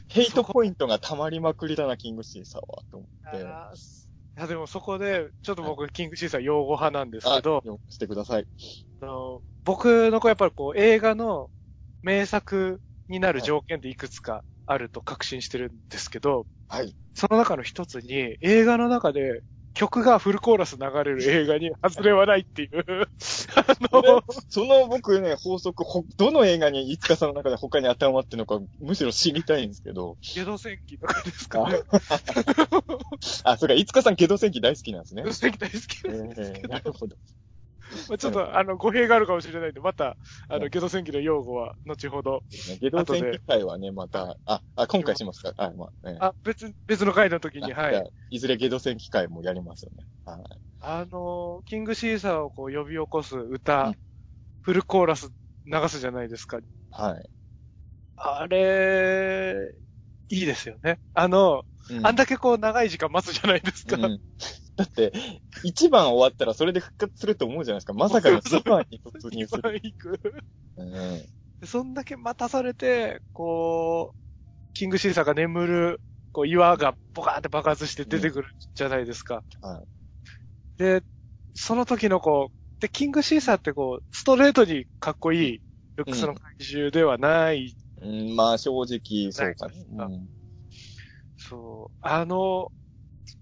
[0.08, 4.09] ヘイトポイントが溜まりまくりだな、キングシーサーは、と思って。
[4.40, 8.46] や、でもそこで、ちょっと僕、キングシーサー用語派なんですけあど、、してください。
[9.02, 11.50] あの僕の子やっぱりこう、映画の
[12.02, 16.94] 名作になる条件でいくつかあると確信してるんですけど、はい。
[17.14, 19.42] その中の一つに、映画の中で
[19.74, 22.70] 曲がフルコーラス流れる映画に外れはないっていう、
[23.56, 30.18] あの、その僕ね、法則、ほ、どの映画に、いつかさんの中で他に当てはまってるのか、むしろ知りたいんですけど。
[30.34, 31.80] ゲド戦記とかですかね。
[33.44, 35.34] あ、それか、いつかさん、ゲド戦記大好きなんですねゲド。
[35.34, 37.16] 戦記大好きえなんですけー、ど、なるほど。
[38.08, 40.16] まあちょっと、あの、語弊があるかもしれないんで、また、
[40.48, 42.42] あの、うんゲド戦記の用語は、後ほど。
[42.80, 45.52] ゲド戦記会はね、また、あ、あ、今回しますか？
[45.56, 46.18] はい、まあ、ね。
[46.20, 48.12] あ、別、別の回の時に、はい。
[48.30, 50.04] いずれゲド戦記会もやりますよね。
[50.24, 50.44] はい。
[50.80, 53.94] あの、キングシーサーをこう呼び起こす歌、うん
[54.62, 55.30] フルコーラス
[55.64, 56.58] 流すじゃないですか。
[56.90, 57.30] はい。
[58.16, 59.54] あれ、
[60.28, 60.98] いいですよね。
[61.14, 63.96] あの、うんあんだけこう長い時間待つじゃないですか。
[63.96, 64.20] うん
[64.80, 65.12] だって、
[65.62, 67.92] 1番終わったらそれで復活すると思うじゃないですか。
[67.92, 69.80] まさか2番に突入する。
[69.82, 70.20] 行く。
[70.76, 70.90] うん
[71.60, 76.00] でそんだけ待たされて、こう、キングシーサーが眠る、
[76.32, 79.42] こう岩がボカーって爆発して出てくるじゃないですか。
[79.60, 79.86] はい
[80.78, 81.02] で、
[81.52, 85.60] その時のこう、で、キングシーサーってこう、ストレートにかっこいい
[85.96, 87.76] ルックスの怪獣ではない。
[88.00, 89.84] うん、まあ正直、そうかね。
[89.98, 90.28] あうん
[91.36, 91.98] そう。
[92.00, 92.70] あの、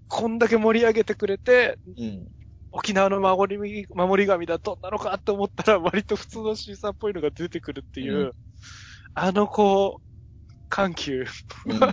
[0.08, 2.28] こんだけ盛り上げてくれて、うん。
[2.70, 8.32] 沖縄の守り、守り神だ、どんなのかって思ったら、割と普通のシーサーっぽいのが出てくるっていう、うん
[9.14, 11.24] あのこう、緩急。
[11.66, 11.78] うん。
[11.78, 11.92] やっ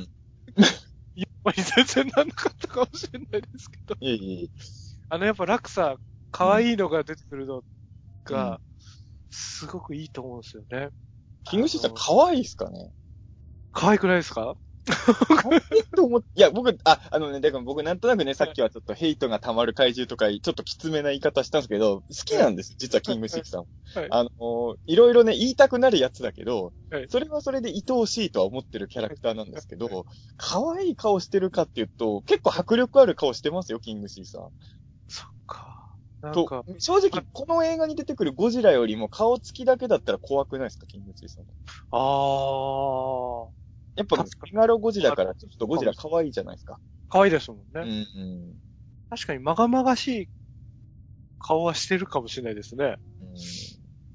[1.43, 3.95] ぱり全然なんなかったかもしれないですけど。
[3.99, 4.47] いえいえ。
[5.10, 5.95] あのやっぱ落差、
[6.32, 7.63] 可愛いのが出てくるの
[8.25, 8.60] が、
[9.32, 10.89] すごくいいと思うんですよね。
[11.45, 12.91] キングシーサーあの可愛いっすかね？
[13.71, 14.56] 可愛くないですか？
[15.95, 23.67] と思っいや、僕、あ、あのね、だから僕なんとなくね、さっきはちょっとヘイトが溜まる怪獣とか、ちょっときつめな言い方したんですけど、好きなんです、実はキングシーサーも。
[23.95, 30.05] はいあの、いろいろね、言いたくなるやつだけど、はいそれはそれで愛おしいとは思ってるキャラクターなんですけど、
[30.37, 34.41] 可愛い顔してるかっていうと、結構迫力ある顔してますよ、キングシーサー。
[35.07, 35.75] そっか。
[36.21, 41.43] なんとか、、正直、この映画に出てくるゴジラよりも顔つきだけだったら怖くないですか、キングシーサー。
[41.91, 43.64] あー。
[43.95, 46.79] やっぱ、メガロゴジラからちょっとゴジラ可愛いじゃないですか。
[47.10, 48.08] 可愛いですもんうんね。
[48.15, 48.55] うん。
[49.10, 50.29] 確かにまがまがしい
[51.39, 52.97] 顔はしてるかもしれないですね。
[53.21, 53.36] うん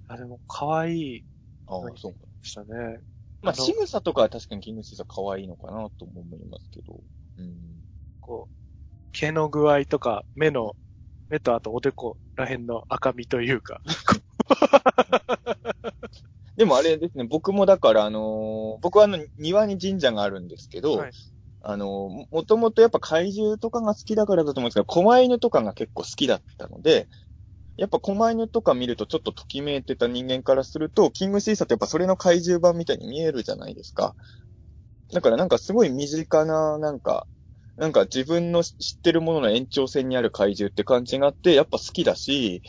[0.09, 1.25] あ、でも可愛い
[1.66, 2.19] ああ、そうか。
[2.43, 3.01] でしたね。
[3.43, 7.01] まあ、仕草とかは確かにキングシーサー可愛いのかなとも思いますけど。
[7.38, 7.85] うん。
[8.21, 8.55] こう、
[9.12, 10.75] 毛の具合とか、目の、
[11.29, 13.81] 目とあとおでこら辺の赤みというか。
[16.61, 21.12] でもあれですね、僕もだから、あのー僕はあの、庭に神社があるんですけど、はい
[21.62, 27.09] あのーももともとやっぱ怪獣とかが好きだからだと思うんですけど、狛犬とかが結構好きだったので、
[27.79, 34.16] やっぱ狛犬とか見るとちょっとときめいてた人間からすると、キングシーサーってやっぱそれの怪獣版みたいに見えるじゃないですか。
[35.14, 37.27] だからなんかすごい身近な、なんか、
[37.81, 42.62] なんか自分の知ってるものの延長線にある怪獣って感じがあって、やっぱ好きだし、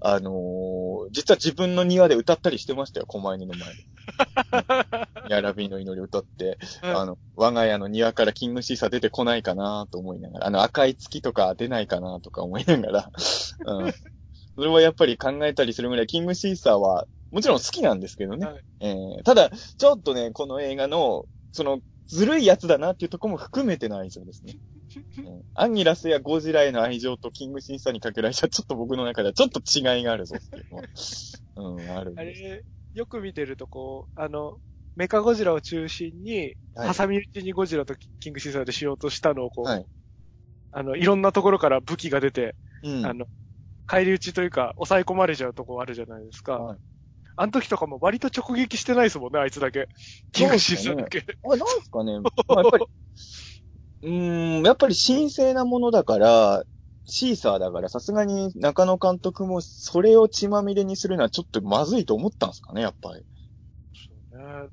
[0.00, 3.74] あのー実は自分の庭で歌ったりしてましたよ、狛犬の前で。
[5.30, 13.10] やらびの祈り歌って、あの、我が家の庭からキングシーサー出てこないかなと思いながら、あの赤い月とか出ないかなとか思いながら、
[13.66, 13.92] うん。
[14.56, 18.46] それはやっぱり考えたりするぐらい、キングシーサーは、もちろん好きなんですけどね。
[18.46, 24.54] はいえーただ、ちょっとね、この映画の、その、ずるいやつだなっていうところも含めての愛情ですね。
[25.18, 30.84] うんアンギラスやゴジラへの愛情とキングシンサーにかける愛情はちょっと僕の中ではちょっと違いがあるぞっていうのは、
[31.56, 32.42] うん、あるんあです。
[32.42, 32.64] れ、
[32.94, 34.58] よく見てるとこう、あの、
[34.94, 39.86] メカゴジラを中心に、はい挟み撃ちにゴジラとキングシーサーでしようとしたのをこう、はい
[40.72, 43.06] あの、いろんなところから武器が出て、うん。
[43.06, 43.26] あの、
[43.86, 46.58] 返り討ちというか、抑え込まれちゃうとこあるじゃないですか。
[46.58, 46.78] はい
[47.36, 49.88] あの時とかも割と直撃してないですもんね、あいつだけ。
[50.32, 51.24] キングシーけ。
[51.44, 52.18] あれ、なんすかね。
[52.20, 52.86] まあ、やっぱり、
[54.02, 56.64] うーん、やっぱり神聖なものだから、
[57.04, 63.22] シーサーだから、さすがに中野監督もそれを血まみれにするのはちょっとまずいと思ったんですかね、やっぱり。
[63.92, 64.70] そうねうん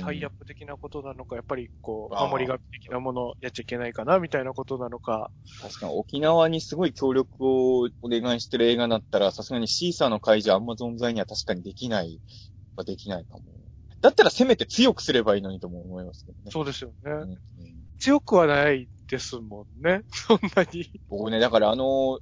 [0.00, 5.30] タイアップ的なことなのか、やっぱりこう、守り神的なものをやっちゃいけないかな、みたいなことなのか。
[5.60, 12.20] 確かに沖縄にすごい協力をお願いしてる映画だったら、さすがにシーサーの会場あんま存在には確かにできない、
[12.76, 13.42] はできないかも。
[14.00, 16.50] だったらせめて強くすればいいのにとも思いますけどね。
[16.50, 17.12] そうですよね。
[17.12, 17.38] うん
[17.98, 20.02] 強くはないですもんね。
[20.10, 20.90] そんなに。
[21.08, 22.18] 僕ね、だからあの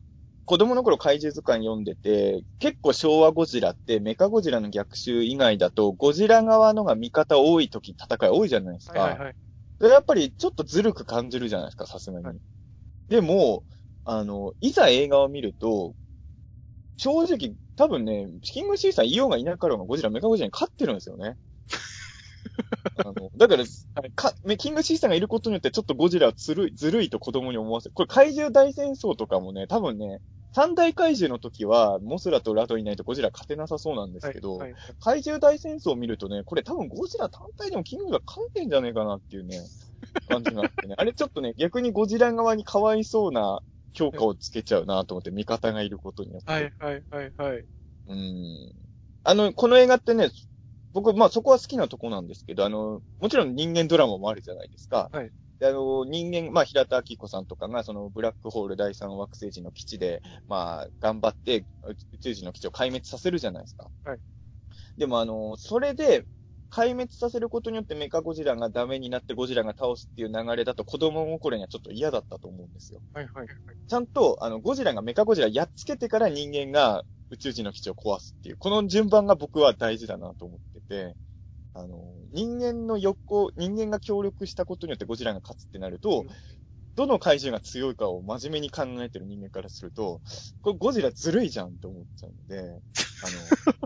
[0.51, 8.99] 子供の頃怪獣図鑑読んでて、結構昭和ゴジラってメカゴジラの逆襲以外だと、ゴジラ側のが味方多い時戦い多いじゃないですか。
[8.99, 9.93] はいはいはい。
[9.93, 12.25] やっぱりちょっとずるく感じるじゃないですか、さすがに。
[12.25, 12.37] はい
[13.09, 13.65] でも、
[14.05, 15.95] あの、いざ映画を見ると、
[16.97, 21.37] 正直、多分ね、キングシーサーいようがいなかろうがゴジラ、メカゴジラに勝ってるんですよね。
[23.05, 23.65] あのだから、
[24.15, 27.93] か、めキングシーサーがいることによってちょっとゴジラはずるい、ずるいと子供に思わせる。
[27.95, 30.21] これ怪獣大戦争とかもね、多分ね、
[30.53, 39.61] 三大怪獣の時は、モスラとラドいないとゴジラ勝てなさそうなんですけど、はいはい怪獣大戦争を見るとね、これ多分ゴジラ単体でもキングが勝ってんじゃねえかなっていうね、
[40.29, 40.95] 感じがあってね。
[40.99, 46.53] あれちょっとね、逆にゴジラ側にかわいそうな評価をつけちゃうなと思って、味方がいることによって。
[46.53, 47.65] はいはいはいはい。
[48.09, 48.73] うん。
[49.23, 50.31] あの、この映画ってね、
[50.93, 55.09] 僕、まあそこは好きなとこなんですけど、あの、もちろん人間ドラマもあるじゃないですか。
[55.13, 55.31] はい。
[55.61, 61.66] であの、人間、まあ平田明子さんとかが、そのブラックホール第三惑星人の基地で、まあ頑張って
[62.12, 63.90] 宇宙人の基地を壊滅させるじゃないですか。
[64.05, 64.20] はい。
[64.96, 66.27] でもあの、それで、
[66.73, 73.03] 壊滅させることによってメカゴジラがダメになってゴジラが倒すっていう流れだと子供心にはちょっと嫌だったと思うんですよ。
[73.12, 73.77] はいはいはい。
[73.88, 81.16] ちゃんと、あの、ゴジラがメカゴジラやっつけてから人間が宇宙人の基地を壊すっていう、この順番が僕は大事だなと思ってて、
[81.73, 86.25] あの、人間の横、人間が協力したことによってゴジラが勝つってなると、
[86.97, 90.21] どの怪獣が強いかを真面目に考えてる人間からすると、
[90.63, 92.81] これゴジラずるいじゃんって思っちゃうので、あの、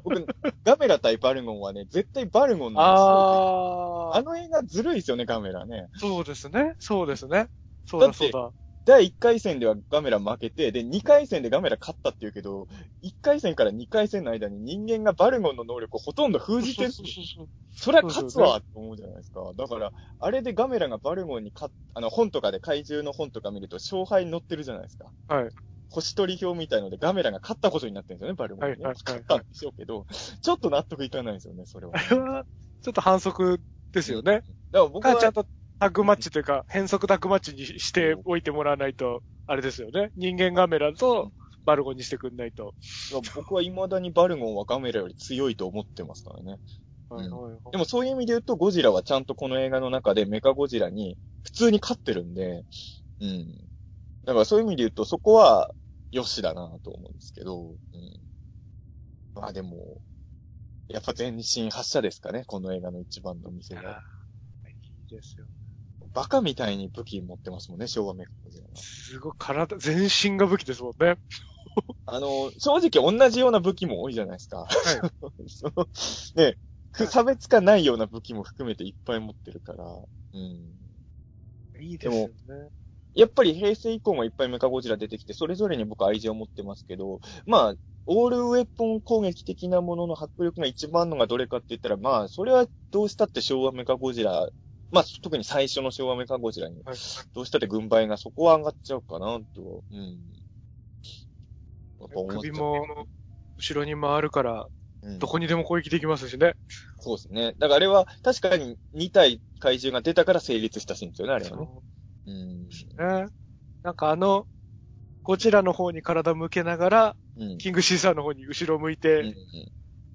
[0.03, 0.27] 僕、
[0.64, 4.12] ガメラ対バルゴンはね、絶対バルゴンなんですよ。
[4.12, 5.88] ああの映画ずるいですよね、ガメラね。
[5.97, 6.75] ー、そうですね。
[6.79, 7.49] そうですね。
[7.87, 8.53] そうだそうだ。
[8.85, 12.68] 第1回戦ではガメラ負けて、で、2回戦でガメラ勝ったって言うけど、
[13.03, 16.92] 1回戦から2回戦の間に人間がバルゴンの能力をほとんど封じてる。
[17.77, 19.40] そりゃ勝つわって思うじゃないですか。
[19.57, 25.07] だから、あれでガメラがバルゴンに勝っ、あの、本とかで怪獣の本とか見ると勝敗に載ってるじゃないですか。
[25.29, 25.49] はい。
[25.88, 30.07] 星取り表みたいのでガメラが勝ったことになってるんですよね、バルゴンに、ねはいはいはい勝ったんでしょうけど、
[30.42, 31.92] ちょっと納得いかないんですよね、それは。
[31.94, 32.44] あれは、
[32.83, 33.61] ちょっと反則
[33.92, 34.33] ですよね。
[34.33, 35.47] だから僕はか、ちゃんと
[35.78, 40.10] タッグマッチというか、変則タッグマッチにしておいてもらわないと、あれですよね。
[40.16, 41.32] 人間ガメラと
[41.66, 42.74] バルゴンにしてくんないと。
[43.34, 46.58] 僕は未だにバルゴンはガメラより強いと思ってますからね。
[47.08, 52.64] はいはいはいでもそういう意味で言うと、ゴジラはちゃんとこの映画の中でメカゴジラに普通に勝ってるんで、
[53.20, 53.46] うん。
[54.24, 55.70] だからそういう意味で言うと、そこは、
[56.10, 57.76] よしだなと思うんですけど、うん。
[59.34, 60.00] まあでも、
[60.88, 64.02] やっぱ全身発射ですかね、この映画の一番の見せが。
[65.10, 65.46] いいですよ。
[66.14, 68.70] バカみたいに武器持ってますもんね、昭和メカゴジラは。
[68.77, 71.18] すごい体、全身が武器ですもんね。
[72.07, 74.66] あの、正直同じような武器も多いじゃないですか。
[75.48, 75.87] その
[76.37, 76.57] ね、
[76.92, 80.74] く差別化ないような武器も含めていっぱい持ってるから、うん。
[81.81, 82.70] いいですよね。
[83.14, 87.74] やっぱり平成以降もいっぱいメカゴジラ出てきて、それぞれに僕愛情を持ってますけど、まあ、
[88.07, 94.48] オールウェポン攻撃的なものの迫力が一番のがどれかって言ったら、まあ、それはどうしたって昭和メカゴジラ、
[94.90, 96.97] まあ、特に最初の昭和メカゴジラに、はい
[97.35, 99.83] どうしたって軍配がそこは上がっちゃうかな、と。
[99.90, 100.18] うん。
[102.01, 102.85] やっぱ首も、
[103.57, 106.55] 後ろに回るから、うんどこにでも攻撃できますしね。
[106.99, 107.55] そうですね。
[107.59, 111.68] だからあれは確かに2体怪獣が出たから成立したシーンですよね、あれはね。
[112.27, 112.68] うん。
[112.68, 113.27] ね。
[113.83, 114.47] なんかあの、
[115.23, 117.59] ゴジラの方に体向けながら、うん。
[117.59, 119.35] キングシーサーの方に後ろ向いうんて、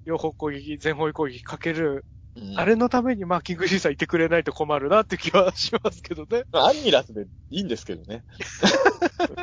[0.04, 2.04] 両方攻撃、全方位攻撃かける。
[2.40, 6.44] うんあれのために、まあ、キングシーサーいてくれないと困るなって気はしますけどね。
[6.52, 8.24] まあアンニラスでいいんですけどね。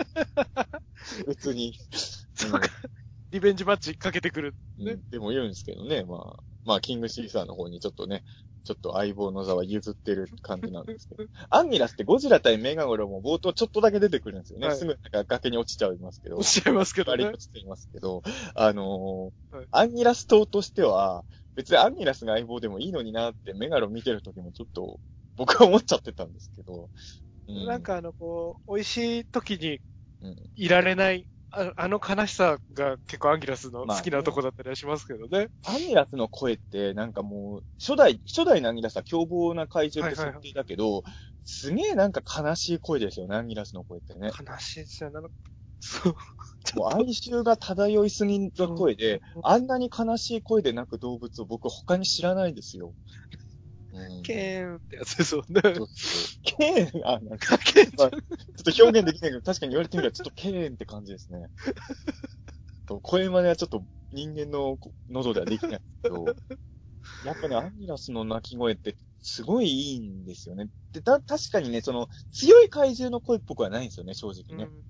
[1.28, 1.80] 別に。
[2.34, 2.70] そうか。
[3.32, 4.56] リベンジマッチかけてくる。
[4.80, 6.04] うんねでも言うんですけどね。
[6.04, 8.24] まあ、まあ、キングシーサーの方にちょっとね、
[8.64, 11.24] ちょっと相棒の座は譲ってる感じなんですけど。
[11.50, 14.68] アンギラスってゴジラ対メガゴロも冒頭ちょっとだけ出てくるんですよね。
[14.68, 16.38] はいすぐなんか崖に落ちちゃいますけど。
[16.38, 17.30] おっしゃいますけどね割に。
[17.30, 18.24] 落ちていますけど、
[18.56, 21.24] あのーはいアンギラス島としては、
[21.58, 25.00] 別にアンギラスが相棒でもいいのになってメガロ見てる時もちょっと
[25.36, 26.90] 僕は思っちゃってたんですけど。
[27.48, 29.80] うなん、かあの、こう、美味しい時に
[30.22, 35.50] うん、いられない、ああの悲しさが結構アンギラスのまあ好きなとこだったりはしますけどね。
[35.66, 41.04] アンギラスの声ってなんかもう、初代、初代のアンギラスは凶暴な怪獣ってはいはい設定だけど、
[41.46, 44.28] すげえなんか悲しい声ですよね、アンギラスの声ってね。
[44.28, 45.28] 悲しいですよね。
[45.80, 46.16] そう。
[46.76, 52.94] もう哀愁が漂いすぎの声で、あんなに悲しい声で鳴く動物を僕他に知らないですよ。
[53.92, 55.24] うんケーンってやつ。
[55.24, 58.18] そうそうケーン、あ、なんか、ケーンまあちょ
[58.72, 61.48] っと表現できないけど、確かに言われてみればちょっとケーンって感じですね。
[62.86, 64.78] と声真似はちょっと人間の
[65.10, 66.34] 喉ではできないけど、
[67.24, 70.68] やっぱね、アンギラスの鳴き声ってすごいいいんですよね。
[70.94, 74.66] で、た、確かにね、その、強い怪獣の声っぽくはないんですよね、正直ね。
[74.66, 74.84] うん。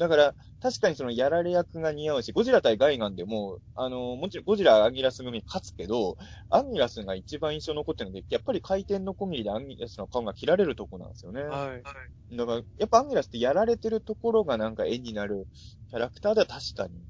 [0.00, 6.16] だから、確かにそのやられ役が似合うし、ゴジラ対ガイガンでも、あの、もちろんゴジラ、アンギラス組勝つけど、
[6.48, 11.42] アンギラスが一番印象に残ってるので、やっぱり回転のコンビでアンギラスの顔が切られるとこなんですよね。
[11.48, 11.86] はい。
[12.30, 15.48] だから、やっぱアンギラスってやられてるところがなんか絵になる
[15.88, 17.04] キャラクターでは確かに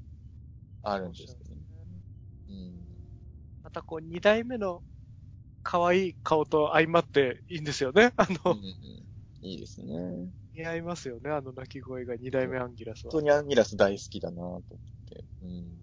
[0.83, 1.63] あるんですよね。
[2.47, 2.87] うん。
[3.63, 4.83] またこう、二代目の
[5.63, 8.13] 可愛い顔と相まっていいんですよね。
[8.17, 9.07] あうんの、うん
[9.41, 10.31] いいですね。
[10.61, 11.29] 似合いますよね。
[11.31, 13.11] あの鳴き声が二代目アンギラスは。
[13.11, 14.61] 本当にアンギラス大好きだなと思っ
[15.09, 15.23] て。
[15.43, 15.77] うん。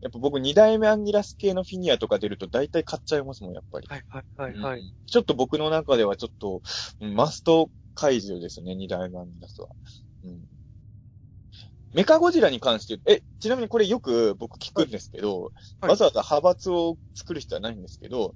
[0.00, 3.86] やっぱ僕二代目アンギラス系のフィギュアとか出ると大体買っちゃいますもん、やっぱり。
[3.88, 4.80] はいはいはいはい。
[4.80, 6.62] うんちょっと僕の中ではちょっと、
[7.00, 9.68] うんマスト怪獣ですね、二代目アンギラスは。
[10.24, 10.48] うん。
[11.92, 18.34] メカゴジラに関して、え、ちなみにこれよく僕聞くんですけど、はいわざわざ派閥を作る必要はないんですけど、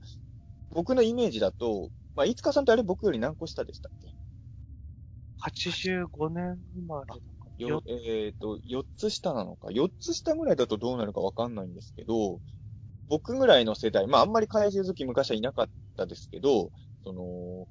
[0.73, 4.13] 僕のイメージだと、まあ、いつかさんってあれ僕より何個下でしたっけ？
[5.44, 7.20] 85年生まれ
[7.59, 12.40] よ、えっ、と、4つ下なのか？4つ下ぐらいだとどうなるかわかんないんですけど、
[13.09, 16.72] 僕ぐらいの世代、まああんまり怪獣好き昔はいなかったですけど、
[17.04, 17.68] その、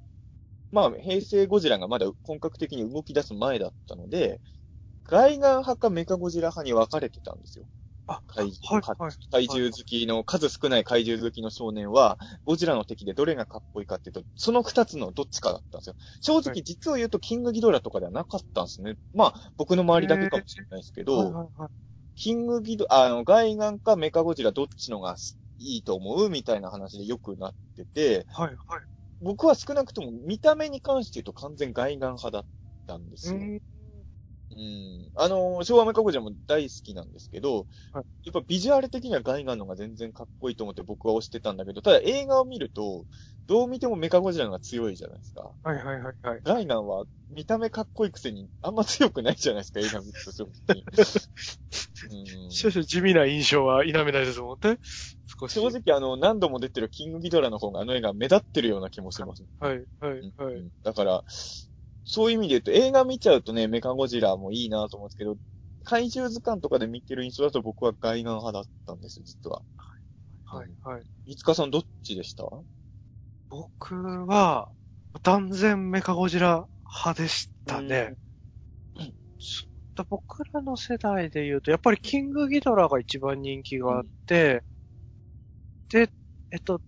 [0.70, 4.40] まあ平成ゴジラがまだ本格的に動き出す前だったので、
[5.04, 7.66] ガイガン派かメカゴジラ派に分かれてたんですよ。
[8.06, 15.96] あ怪はい獣、はい怪獣好きの、数少ない怪獣好きの少年は、ゴジラの敵でどれがかっこいいかっていうと、その二つのどっちかだったんですよ。
[16.20, 18.96] 正直はい実を言うと、キングギドラとかではなかったんですね。
[19.14, 21.68] まあ、僕の周りだけかもしれないですけはいど、はいはい。
[22.16, 25.16] キングギド、あの、ガイガンかメカゴジラどっちのが
[25.58, 28.56] いいと思うみたいな話でよくなってて、はいはい。
[29.20, 32.46] 僕は少なくとも見た目に関して言うと完全ガイガン派だっ
[32.86, 33.40] たんですよ。
[34.50, 34.62] うんう
[35.08, 35.10] ん。
[35.14, 43.04] あの、昭和メカゴジラも大好きなんですけど、はいやっぱビジュアル的にはガイガンの方が全然かっこいいと思って僕は推してたんだけど、ただ映画を見ると、
[43.46, 45.52] どう見てもメカゴジラの方が強いじゃないですか。
[45.62, 46.40] はいはいはいはい。
[46.42, 50.82] ガイガンは見た目かっこいいくせにあんま強くないじゃないですか、映画見ると正直。
[52.10, 54.78] うん少々地味な印象は否めないですもんね。
[55.40, 55.52] 少し。
[55.52, 59.44] 正直あの、何度も出てるキングギドラの方があの映画目立ってるような気もします。
[59.58, 60.54] はいはいうんはい。
[60.54, 61.24] うんだから、
[62.04, 65.36] そういう意味で言うと映画見ちゃうとね、メカゴジラもいいなと思うんですけど、
[65.84, 69.62] 怪獣図鑑とかで見てる印象だと僕はガイガン派だったんですよ、実は。
[70.44, 71.02] はいはい。
[71.26, 72.44] いつかさんどっちでした？
[73.50, 73.94] 僕
[74.26, 74.68] は、
[75.22, 76.66] 断然メカゴジラ
[77.04, 78.14] 派でしたね。
[78.96, 79.08] ちょっ
[79.94, 84.64] と僕らの世代で言うと、やっぱりキングギドラが一番人気があって、
[85.90, 86.10] で、
[86.50, 86.80] えっと、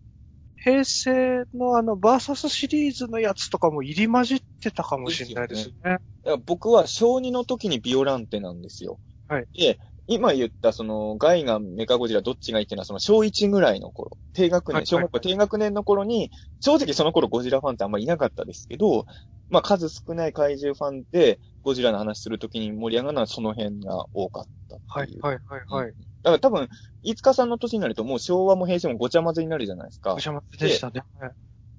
[0.56, 5.74] 平成のあの、バーサスシリーズのやつとかも入り混じってたかもしれないですね。
[5.82, 8.98] だから僕は小2の時にビオランテなんですよ。
[9.28, 9.46] はい。
[9.54, 19.06] で、今言ったその、ガイガン、メカゴジラどっちがいいっていうのはその小1ぐらいの頃、低学年、はい小学校低学年の頃に、正直その頃ゴジラファンってあんまりいなかったですけど、
[19.48, 24.78] まあ数少ない怪獣ファンでゴジラの話するときに盛り上がるのはその辺が多かった。
[24.86, 25.92] はいはいはいはい。
[26.22, 26.68] だから多分、
[27.02, 30.18] 飯塚さんの年になるともう昭和も平成もごちゃ混ぜになるじゃないですかお。
[30.18, 31.04] しゃまでしたね。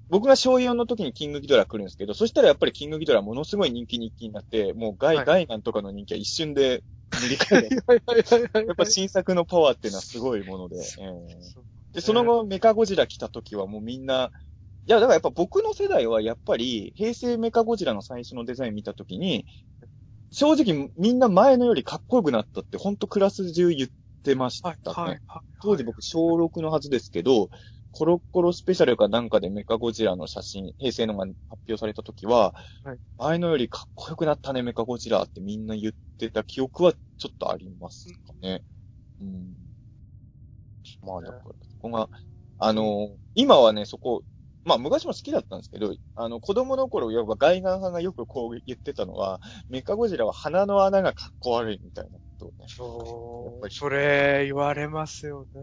[0.08, 6.82] はい僕が小4の時にキングギドラ来るんですけど、そしたらやっぱりキングギドラものすごい人気日記になって、もうガイ、はいガイガンとかの人気は一瞬で
[7.20, 7.84] 塗り替える。
[7.86, 8.66] はいはいはいはい。
[8.66, 10.76] やっぱ新作のパワーっていうのはすごいもので。
[10.76, 14.30] えーで、その後メカゴジラ来た時はもうみんな、
[14.86, 19.46] いや、だからやっぱ僕の世代はやっぱり平成メカゴジラの最初のデザイン見た時に、
[20.30, 23.90] 正直みんな前のよりかっこよくなったってほんとクラス中言っ
[24.22, 24.76] てましたね。
[24.84, 25.40] はいはいはい。
[25.62, 27.48] 当時僕小6のはずですけど、
[27.92, 38.62] コロッコロスペシャルかなんかでメカゴジラの写真、平成のが発表された時は、はい前のよりかっこよくなったね、メカゴジラってみんな言ってた記憶はちょっとありますかね。
[39.20, 39.54] うん。
[41.02, 42.08] まあだから、ここが、
[42.58, 44.22] あの、今はね、そこ、
[44.64, 52.66] まあ昔も好きだったんですけど、あの、子供の頃、やっぱ外眼派がよくこう言ってたのは、メカゴジラは鼻の穴がかっこ悪いみたいなことをね。
[52.68, 53.50] そう。
[53.52, 55.60] やっぱりそれ、言われますよね。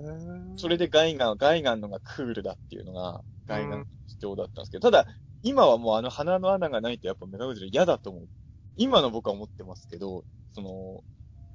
[0.58, 5.08] それで外眼、外眼のがクールだっていうのが、外眼の主張だったんですけど、ただ、
[5.42, 8.30] 今はもうあの鼻の穴がないとやっぱメカゴジラ嫌だと思う。
[8.78, 11.04] 今の僕は思ってますけど、その、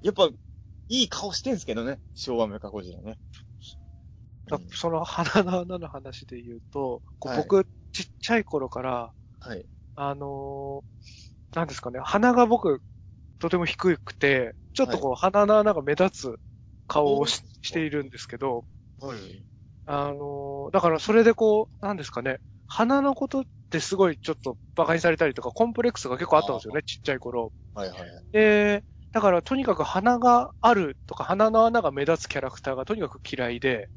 [0.03, 0.29] やっぱ、
[0.89, 3.19] いい顔してんすけどね、昭和メカゴジラね。
[4.49, 9.65] だその鼻の穴の話で言うと、こうはい僕、ちっちゃい頃から、はい。
[9.97, 12.81] あのーなんですかね、鼻が僕、
[13.41, 16.41] とても低くて、ちょっとこう、鼻の穴が目立つ
[16.89, 18.67] 顔をししているんですけど、
[19.01, 19.45] はい。
[19.87, 27.53] あのーだからそれでこう、なんですかね、鼻のことってすごいちょっと馬鹿にされたりとか、コンプレックスが結構あったんですよね、ちっちゃい頃。
[27.75, 28.11] はいはい。
[28.33, 33.91] で、だからとにかく鼻があるとか、鼻の穴が目立つキャラクターがとにかく嫌いで。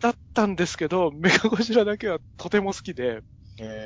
[0.00, 3.20] だったんですけど、メカゴジラだけはとても好きで、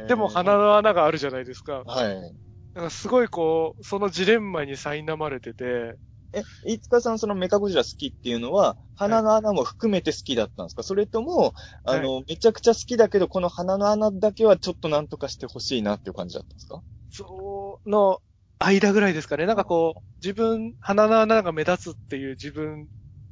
[0.07, 1.85] でも鼻の穴があるじゃないですか。
[1.87, 2.39] はい。
[2.75, 5.99] だからすごいこう、そのジレンマに苛まれてて、
[6.33, 11.55] え、飯塚さんそのメカゴジラ好きっていうのは、鼻の穴も含めて好きだったんですか、それとも、
[11.85, 16.83] あの、めちゃくちゃ好きだけど、この鼻の穴だけはちょっとなんとかしてほしいなっていう感じだったんですか？
[17.11, 18.21] その
[18.59, 19.47] 間ぐらいですかね。
[19.47, 22.89] なんかこう、自分、鼻の穴が目立つっていう自分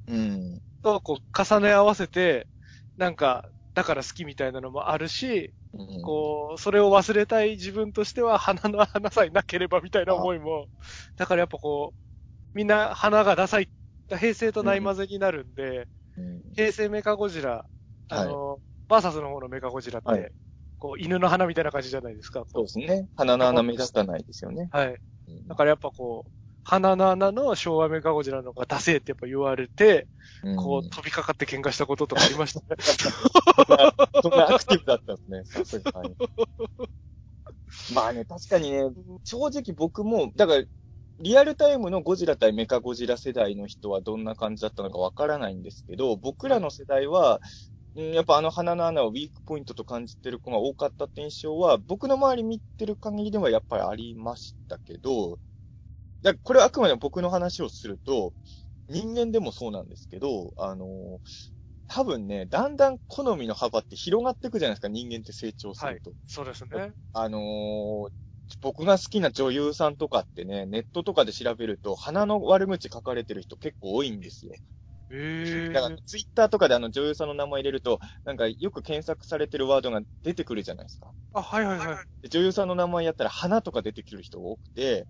[0.07, 0.63] うん。
[0.83, 2.49] とこう重ね合わせて、
[2.97, 10.69] なんか、だから好きみたいなのもあるし、うんこう、それを忘れたい自分としては鼻の穴さえなければみたいな思いも、
[11.17, 13.71] だからやっぱこう、みんな鼻がダサい、
[14.09, 17.67] 平成とない混ぜになるんで、うん平成メカゴジラ、
[18.09, 20.33] あの、バーサスの方のメカゴジラって、はい
[20.79, 22.45] こう、犬の鼻みたいな感じじゃないですか。
[22.49, 23.09] そうですね。
[23.17, 24.71] 鼻の穴目立たないですよね。
[24.73, 24.97] はい。
[25.29, 26.31] うんだからやっぱこう、
[26.69, 30.09] 鼻の穴の昭和メカゴジラの方がダセーってやっぱ言われて、
[30.43, 32.67] うんこう飛びかかって喧嘩したこととかありましたね。
[34.23, 35.45] そんなアクティブだったんですね。
[35.45, 36.15] さすがに。
[37.95, 38.83] まあね、確かにね、
[39.25, 40.65] 正直僕も、だから、
[41.21, 47.41] リアルタイムのゴジラ対メカゴジラ世代の人はどんな感じだったのかわからないんですけど、僕らの世代は、
[47.95, 55.39] うんやっぱあの鼻の穴をウィークポイントと感じてる子が多かったって印象は、僕の周り見てる限りではやっぱりありましたけど、
[56.23, 58.35] だこれはあくまでも僕の話をすると、
[58.89, 61.21] 人間でもそうなんですけど、あの、
[61.89, 66.13] 多分ね、だんだん好みの幅って広がっていくじゃないですか、人間って成長すると。
[66.27, 66.95] そうですね。
[67.13, 68.13] あのー
[68.63, 74.55] 僕が好きな女優さんとかってね、ネットとかで調べると、鼻の悪口書かれてる人結構多いんですよ。
[75.11, 75.17] へ
[75.73, 81.13] だから、ツイッターとかであの女優さんの名前入れると、なんかよく検索されてるワードが出てくるじゃないですか。
[81.33, 82.07] あ、はいはいはい。
[82.23, 85.07] で女優さんの名前やったら花とか出てくる人が多くて、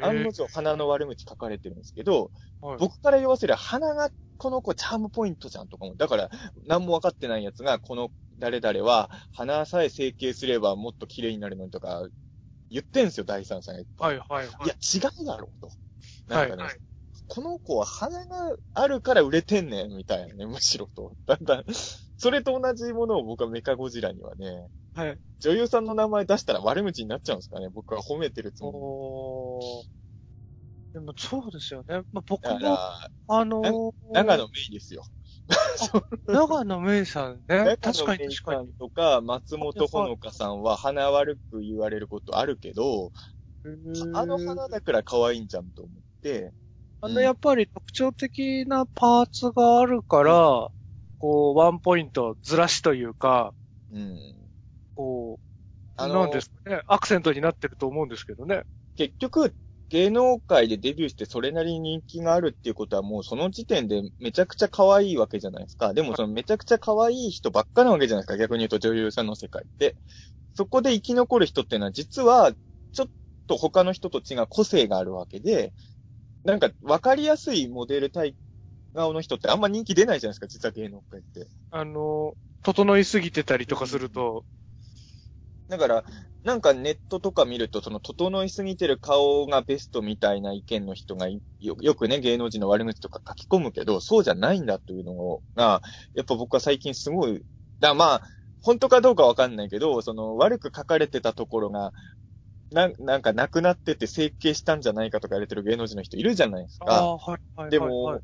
[0.00, 5.96] 案のへ定鼻の悪口書かれてるんですけど、ーはい僕から言わせれば鼻がこの子チャームポイントじゃんとかも。
[5.96, 6.30] だから、
[6.66, 12.08] 何も分かってないやつが、この誰々は鼻さえ整形すればもっと綺麗になるのにとか、
[12.70, 14.06] 言ってんすよ、第三者がいっぱ。
[14.06, 14.64] はいいはいはい。
[14.64, 15.70] いや、違うだろうと。
[16.28, 16.76] なんかね、はい
[17.30, 21.12] この子は鼻があるから売れてんねん、みたいなね、むしろと。
[21.26, 21.64] だんだん、
[22.16, 25.18] それと同じものを僕はメカゴジラにはね、はい。
[25.38, 28.78] 女優さんの名前出したら悪口になっちゃうんですかね、僕は褒めてるつもり。
[30.92, 32.02] でもそうですよね。
[32.12, 35.04] まあ、僕も、だから、あのー、長野メイですよ。
[36.26, 37.76] 長野めいさんね。
[37.80, 38.72] 確かに確かに。
[38.74, 43.12] とか、松本ほのかさんは鼻悪く言われることあるけど、
[44.14, 46.52] あの鼻だから可愛いんじゃんと思って、
[47.00, 50.68] あの、やっぱり特徴的なパーツがあるから、
[51.18, 53.54] こう、ワンポイントずらしというか、
[53.90, 54.50] うん。
[54.94, 55.44] こう、
[55.96, 58.64] あのなんですかね、アクセントになってると思うんですけどね。
[58.98, 59.54] 結局、
[59.90, 65.94] 芸能界でデビューしてそれなりに人気があるっていうことはもうその時点でめちゃくちゃ可愛いわけじゃないですか。
[65.94, 68.36] でもそのめちゃくちゃ可愛い人ばっかなわけじゃないですか。
[68.36, 69.96] 逆に言うと女優さんの世界って。
[70.54, 72.52] そこで生き残る人っていうのは実は
[72.92, 73.08] ちょっ
[73.46, 75.72] と他の人と違う個性があるわけで、
[76.44, 78.34] なんか分かりやすいモデル体
[78.94, 81.48] 顔の人ってあんま人気出ないじゃないですか、実は芸能界って。
[81.70, 84.44] あの、整いすぎてたりとかすると、
[85.68, 86.04] だから、
[86.44, 95.82] なんかネットとか見ると、その整いすぎてる顔がベストみたいな意見の人がいよよくね、芸能人の悪口とか書き込むけど、そうじゃないんだというのが、
[96.14, 97.42] やっぱ僕は最近すごい、
[97.80, 98.22] だまあ、
[98.60, 101.92] 本当かどうかわかんないけど、その悪く書かれてたところが、
[102.70, 106.86] ななんかなくなってて整形したんじゃないかとか言われてる芸能人の人いるじゃないですか。
[106.86, 107.70] ああ、はい、はい。
[107.70, 108.20] でも、はい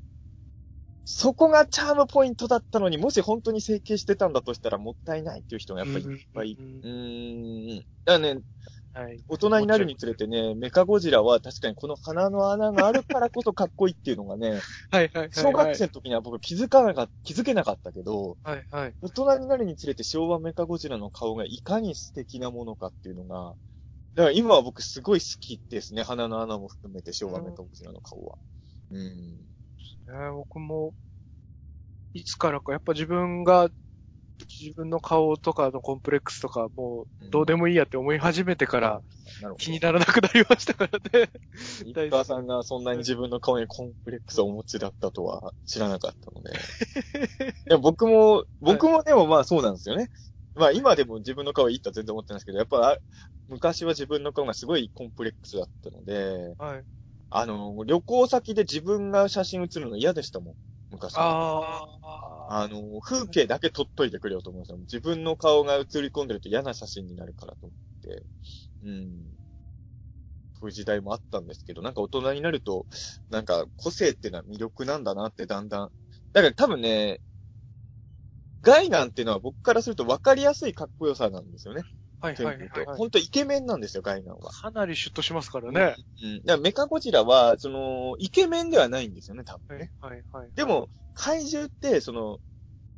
[1.04, 6.56] そこがチャームポイントだったのに、もし本当に整形してたんだとしたらもったいないっていう人がやっぱりいっぱい。
[6.58, 7.78] ううんーん。
[7.78, 8.40] だからね、
[8.94, 9.24] はい。
[9.28, 14.60] 大人になるにつれてね、メカゴジラは確かにこの鼻の穴があるからこそかっこいいっていうのがね、はい
[14.92, 15.30] はいはい。
[15.32, 18.94] 小学生の時には僕気づかなかった、気づけなかったけど、はいはい。
[19.02, 23.54] 大人になるにつれて昭和メカゴジラの顔がいかに素敵なものかっていうのが、
[24.14, 26.04] だから今は僕すごい好きですね。
[26.04, 28.38] 鼻の穴も含めて昭和メカゴジラの顔は。
[28.92, 29.53] うん。
[30.06, 30.94] ね、僕も、
[32.12, 33.68] いつからか、やっぱ自分が、
[34.60, 39.02] 自分の顔とかのコンプレックスとか、もう、どうでもいいやって思い始めてから。
[39.58, 41.30] 気にならなくなりましたからね。
[41.86, 46.52] 石川さんがそんなに自分の顔にコンプレックスをお持ちだったとは知らなかったので。
[47.68, 50.08] いや、僕も、僕もでもまあそうなんですよね。
[50.54, 52.98] まあ今でも自分の顔いいとは全然思ってないですけど、やっぱあ
[53.48, 56.84] 昔は自分の顔がすごいコンプレックスだったので、はい。
[57.36, 60.54] あの、旅行先で自分が写真写るの嫌でしたもん。
[60.90, 61.24] 昔は。
[62.48, 64.78] ああの、風景だけ撮っといてくれよと思うんですよ。
[64.78, 68.24] 自分の顔が写り込んでると嫌な写真になるからと思って。
[68.84, 69.34] うん。
[70.60, 72.86] そういう時代もあったんですけど、なんか大人になると、
[73.30, 75.90] なんか個性ってのは魅力なんだなってだんだん。
[76.32, 77.20] だから多分ね、
[78.62, 81.82] ガイガンっていうのは僕からすると分かりやすいかっこよさなんですよね。
[82.24, 82.32] あ。
[82.32, 82.96] はいはいはい、はい。
[82.96, 84.50] 本当イケメンなんですよ、ガイガンは。
[84.50, 85.96] かなりシュッとしますからね。
[86.22, 86.36] うん。
[86.38, 89.90] だからメカゴジラは、その、イケメンではないんですよね、多分ね。
[90.00, 90.50] はいはい。
[90.54, 92.38] で、も、怪獣って、その、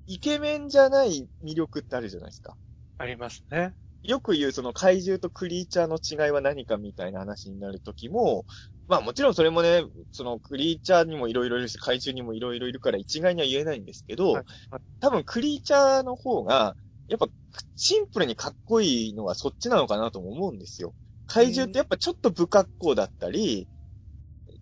[0.06, 2.56] イケメンじゃない魅力ってあるじゃないですか。
[2.98, 3.74] ありますね。
[4.02, 8.46] よく言うその怪獣とクリーチャーの違いは何かみたいな話になるときも、
[8.86, 14.34] まあもちろんそれもね、そのクリーチャーにもいろいろいるし、怪獣にもいろいろいるから一概には言えないんですけど、はい
[14.70, 16.74] はい多分クリーチャーの方が、
[17.08, 17.28] やっぱ
[17.76, 20.94] シンプルにかっこいいのはそっちなのかなとも思うんですよ。
[21.26, 23.68] 怪獣ってやっぱちょっと不格好だったり、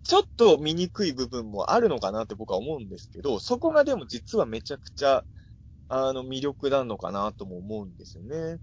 [0.03, 5.23] ちょっと醜い部分もあるのかなって僕は思うんですけど、そこがでも実はめちゃくちゃ、
[5.87, 8.59] あの魅力なのかなとも思うんですよね。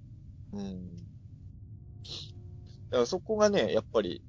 [0.53, 0.97] うん。
[0.97, 1.03] だ
[2.91, 4.22] からそこがね、やっぱり、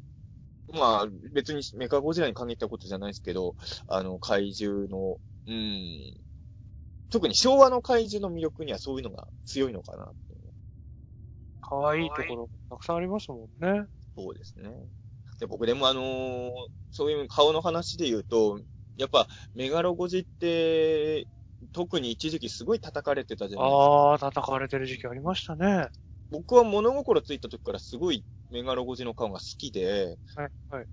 [0.72, 3.56] まあ別にメカゴジラに限ったことじゃないですけど、
[3.88, 6.23] あの怪獣の、うん、
[7.14, 10.12] 特に昭和の怪獣の魅力にはそういうのが強いのかな
[11.62, 13.86] 可愛いところたくさんありますもんね。
[14.16, 14.70] そうですね。
[15.40, 16.52] で僕でもあのー
[16.96, 18.60] そういう顔の話で言うと、
[18.98, 21.28] やっぱメガロゴジって、
[21.72, 23.96] 特に一時期すごい叩かれてたじゃないですか。
[23.96, 25.90] ああ、叩かれてる時期ありましたね。
[26.30, 30.88] 僕は物心ついた時からすごいメガロゴジの顔が好きで、はい、はい。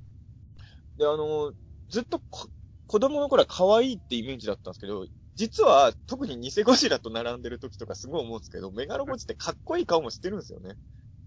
[0.97, 1.53] で、あの、
[1.89, 2.49] ずっとこ
[2.87, 5.07] 子供の頃は可愛いってイメージだったんですけど、
[5.41, 10.75] 実は特に偽ゴジラと並んでる時とかすごい思うんですけど、メガロゴジってかっこいい顔もしてるんですよね。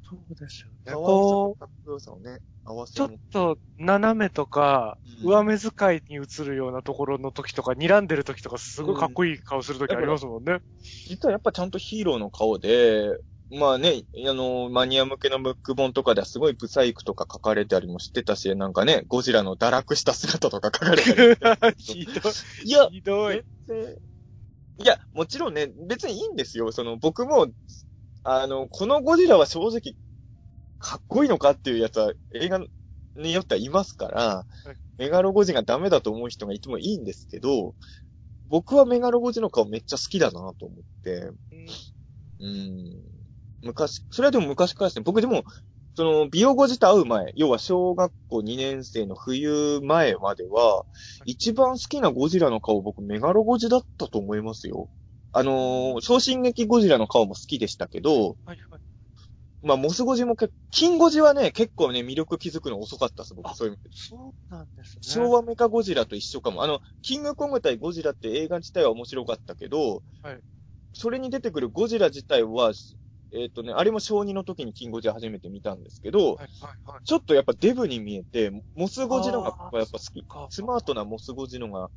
[0.07, 0.93] そうですよね。
[0.93, 3.11] ことかっこよさをね、合わう、ちょっ。
[3.31, 10.59] と斜めとか、うん上目遣いに映るようなところの時とか、睨んでる時とか、すごいかっこいい顔する時ありますもんね。
[11.07, 13.17] 実はやっぱちゃんとヒーローの顔で、
[13.55, 22.33] まあね、あの、マニア向けのブック本とかではすごいブサイクとか書かれたりもしてたし、なんかね、ゴジラの堕落した姿とか書かれたり ひどい。
[22.67, 23.45] いや、ひどい。
[24.79, 26.71] いや、もちろんね、別にいいんですよ。
[26.71, 27.47] その、僕も、
[28.23, 29.95] あの、このゴジラは正直、
[30.79, 32.59] かっこいいのかっていうやつは映画
[33.15, 34.47] によってはいますから、
[34.97, 37.75] メガロゴジがダメだと思う人がいてもいいんですけど、
[38.47, 41.31] 僕はメガロゴジの顔めっちゃ好きだなと思って、
[42.39, 43.12] うん。
[43.63, 45.03] 昔、それはでも昔からですね。
[45.03, 45.43] 僕でも、
[45.95, 50.85] その、ビオゴジと会う前、要は小学校2年生の冬前までは、
[51.25, 54.89] 一番好きなゴジラの顔僕メガロゴジだったと思いますよ。
[55.31, 58.81] あのー、超進撃ゴジラの顔も好きでしたけど、はいはい。
[59.63, 63.49] まあ、モスゴジもけ、キンゴジはね、結構ね、魅力気づくの遅かったです、僕。
[63.49, 63.89] あそういう意味で。
[63.95, 64.99] そうなんですね。
[65.01, 66.63] 昭和メカゴジラと一緒かも。
[66.63, 70.39] あの、キングコング対ゴジラって映画自体は面白かったけど、はい
[70.93, 72.71] それに出てくるゴジラ自体は、
[73.33, 77.03] えっ、とね、あれも小2の時にキンゴジラ初めて見たんですけど、はいはいはい。
[77.03, 80.47] ちょっとやっぱデブに見えて、モスゴジのがやっぱ好きか。
[80.51, 81.91] スマートなモスゴジのが好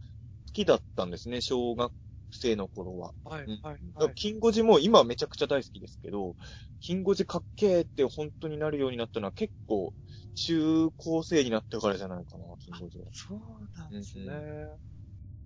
[0.53, 1.93] きだったんですね、小学
[2.31, 3.13] 生の頃は。
[3.25, 4.15] うんはいはいだからはい。
[4.15, 6.37] キンゴジも今はめちゃくちゃ大好きですけど、
[6.81, 9.93] キンゴジかっけーって本当になるようになったのは結構
[10.35, 13.05] 中高生になってからじゃないかな、キンゴジは。
[13.13, 13.41] そう
[13.79, 14.25] なんですね。
[14.27, 14.96] うん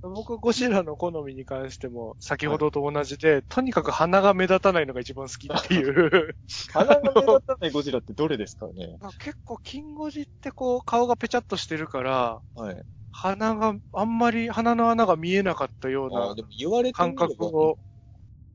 [0.02, 6.36] 僕、ゴジラの好みに関しても、先ほどと同じで、とにかく鼻が目立たないのが一番好きっていう。
[6.72, 9.00] 鼻が目立たないゴジラってどれですかね？
[9.18, 12.84] 結構、キンゴジってこう、顔がぺちゃっとしてるから、はい。
[13.12, 17.78] 鼻が、あんまり鼻の穴が見えなかったようなあーでも言われて感覚を、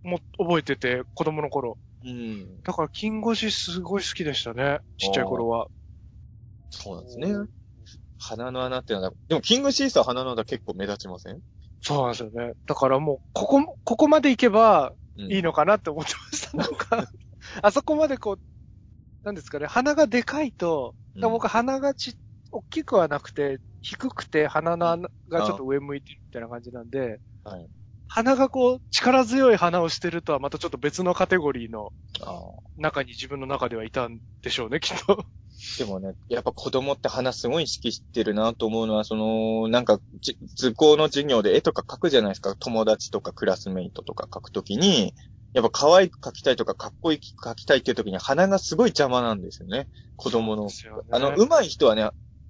[0.03, 1.79] も、覚えてて、子供の頃。
[2.03, 2.65] うん。
[2.65, 4.81] だから、キンゴジすごい好きでしたね。
[4.97, 5.69] ちっちゃい頃は。
[6.69, 7.47] そうなんですね。
[8.27, 11.39] 鼻の穴ってのは、でもキングシーサー鼻の穴結構目立ちません？
[11.81, 12.53] そうなんですよね。
[12.67, 16.57] だからもう、ここ、ここまで行けばうんいいのかなって思ってました。
[16.57, 17.07] なんか、
[17.61, 18.39] あそこまでこう、
[19.25, 22.17] なんですかね、鼻がでかいと、うん僕鼻がち、
[22.51, 27.67] 大きくはなくて、低くて鼻の穴がちょっと上向いてるみたいな感じなんで、はい。
[28.07, 31.93] 鼻がこう、力強い鼻をしてるとはまたちょっと別のカテゴリーの。
[32.77, 35.25] 中に自分の中ではいたんでしょうね、きっと。
[35.77, 42.55] でもね、やっぱ子供って鼻すごい意識してるなと思うのは、その、なんか、じ図工の授業で絵とか描くじゃないですか。
[42.57, 45.13] 友達とかクラスメイトとか描くときに、
[45.53, 49.87] やっぱ可愛く描きたいとかかっこいい描きたいっていうときに鼻がすごい邪魔なんですよね。
[50.17, 50.65] 子供の。
[50.65, 50.71] ね
[51.11, 52.09] あの、上手い人はね、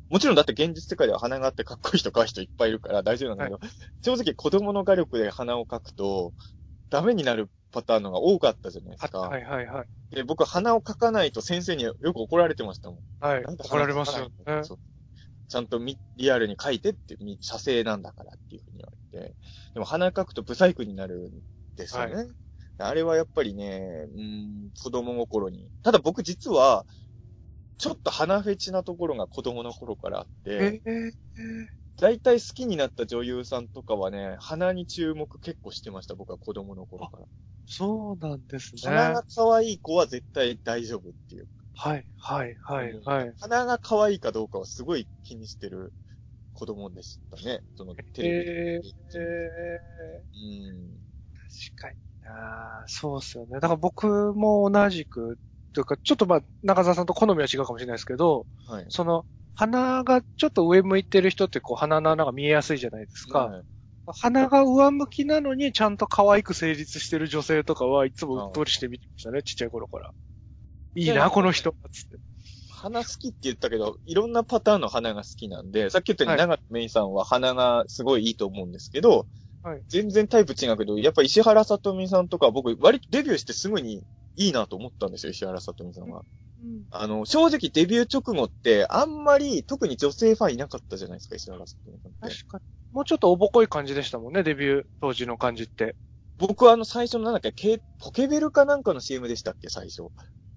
[0.09, 3.59] もちろんだって現実世界では鼻があってかっこいい人描く人いっぱいいるから大丈夫なんだけど、
[4.01, 6.33] 正直子供の画力で鼻を描くと、
[6.89, 9.19] ダメになるパターンのが多かったじゃないですか。
[9.19, 10.15] はいはいはい。
[10.15, 12.99] で、僕鼻を描かないと先生によく怒られてましたもん。
[13.19, 13.43] はい。
[13.43, 14.63] なんで怒られますよね。
[14.63, 14.79] そう
[15.47, 19.35] ちゃんとみリアルに書いてって、み写生なんだからっていうふうに言われて。
[19.73, 21.33] でも鼻書くとブサイクになる
[21.73, 22.31] んですよね。
[22.77, 25.69] あれはやっぱりね、うん、子供心に。
[25.83, 26.85] ただ僕実は、
[27.77, 31.11] ちょっと鼻フェチなところが子供の頃からあって、えー、
[31.97, 37.25] 大体好きになった女優さんとかはね、鼻に注目結構してました、僕は子供の頃から。
[37.67, 38.81] そうなんですね。
[38.83, 41.47] 鼻が可愛い子は絶対大丈夫っていう。
[41.75, 43.35] はい、はい、はい、はい。
[43.39, 45.93] 鼻が可愛いかどうかはすごい気にしてる
[46.53, 47.61] 子供でしたね。
[47.75, 48.47] そのテレビで。
[48.47, 50.93] えー、えうん。
[50.93, 50.97] ー、
[51.75, 53.53] 確かになそうっすよね。
[53.55, 55.37] だから僕も同じく、
[55.73, 58.85] というか、ちょっとまあ、中澤さんと好みは違うかもしれないですけど、はい。
[58.89, 63.39] その、鼻がちょっと上向いてる人ってこう鼻の穴が見えやすいじゃないですか。
[63.47, 63.74] はい
[64.07, 70.11] 鼻が上向きなのにちゃんと可愛く成立してる女性とかはいつもうっとりして見てましたね、ちっちゃい頃から。
[70.95, 71.75] いいな、この人。
[71.91, 72.17] つって。
[72.69, 79.27] 鼻好きって言ったけど、いろんなパターンの鼻が好きなんで、さっき言ったようにはい長野めいさんは鼻がすごいいいと思うんですけど、
[79.63, 84.03] はい全然タイプ違うけど、やっぱ石原さとみさんとか僕、割とデビューしてすぐに
[84.35, 86.21] いいなと思ったんですよ、石原さとみさんは。
[86.91, 92.37] あの、正直デビュー直後って、あんまり特に女性ファンいなかったじゃないですか、石原さとみさんって。
[92.37, 92.63] 確かに。
[92.95, 95.97] もうちょっとおぼこい感じでしたもんね、デビュー当時の感じって。
[96.37, 100.03] 僕はあの最初のなんだっけ、ケポケベルかなんかの CM でしたっけ、最初。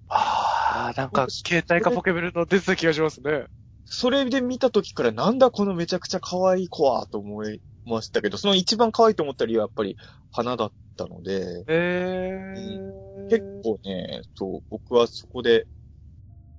[0.07, 3.43] ああ、なんか、携帯かポケベルの出てた気がしますね。
[3.83, 9.97] それで見た時からなんだこのめちゃくちゃ可愛い子はと思いましたけど、その一番可愛いと思った理由はやっぱり
[10.31, 13.29] 花だったので、えー。
[13.29, 15.67] 結構ね、そう、僕はそこで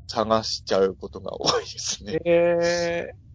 [0.08, 2.20] 探しちゃうことが多いですね。
[2.26, 3.29] えー、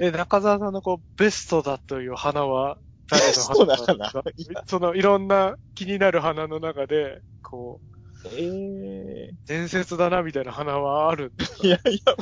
[0.00, 2.78] え、中澤さんのこう、ベストだという花は、
[3.10, 4.64] 誰のそうな花花ですか？
[4.66, 7.80] その、いろんな気になる花の中で、こ
[8.24, 12.14] う、え伝説だな、みたいな花はあるんですー、いやいや、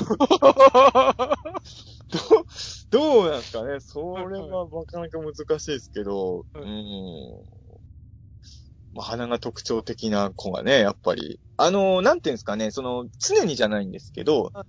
[2.11, 2.47] どう、
[2.91, 3.81] どうなんですかね？
[3.81, 6.65] それはなかなか難しいですけど、はい。
[6.65, 7.45] うん。
[8.93, 11.41] まあ、鼻が特徴的な子がね、やっぱり。
[11.57, 14.65] あの、なんていうんですかね、その、常にじゃないんですけどはい、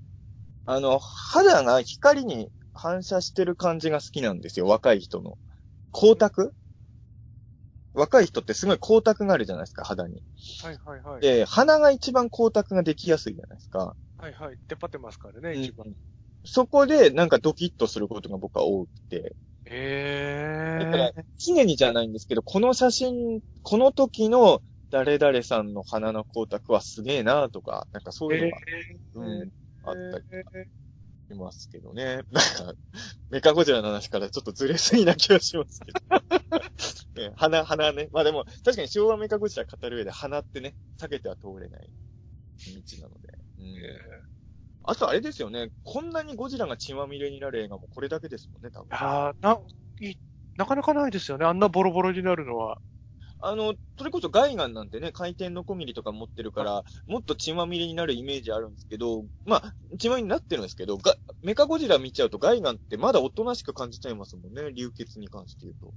[0.66, 5.38] あの、肌が光に反射してる感じが好きなんですよ、若い人の。
[5.94, 6.52] 光沢？
[7.94, 10.24] 若い人ってすごい光沢があるじゃないですか、肌に。
[10.64, 11.22] はいはいはい。
[11.22, 13.96] で、鼻が一番光沢ができやすいじゃないですか。
[14.18, 14.58] はいはい。
[14.70, 15.88] 出っ張ってますからね、一番。
[16.46, 19.36] そこでなんかドキッとすることが僕は多くて。
[19.66, 21.24] えだからー。
[21.38, 28.52] 常にじゃないんですけど、この写真、この時の誰々さんの鼻の光沢はすげえなとか、なんかそういう
[29.16, 29.52] のが、うん、
[29.84, 30.26] あったり
[31.30, 32.24] しますけどね。
[32.32, 32.74] なんか、
[33.30, 36.00] メカゴジラの話からちょっとずれすぎな気がしますけど。
[37.30, 38.10] ね鼻、鼻ね。
[38.12, 41.90] まあでも、確かに昭和メカゴジラ語る上で鼻ってね、避けては通れない
[42.66, 43.38] 道なので。
[43.58, 44.30] うん
[44.84, 48.88] あとあれですよね、こんなにゴジラが血まみれになる映画もこれだけですもんね、多分。
[48.92, 49.60] あーな、
[50.00, 50.16] い
[50.56, 51.46] なかなかないですよね。
[51.46, 52.80] あんなボロボロになるのは。
[53.42, 65.94] あの、それこそガイガンなんてね、回転のコミリとか持ってるから、もっと血まみれになるイメージあるんですけど、まあ、血まみれになってるんですけど、がメカゴジラ見ちゃうとガイガンってまだおとなしく感じちゃいますもんね、流血に関して言うと。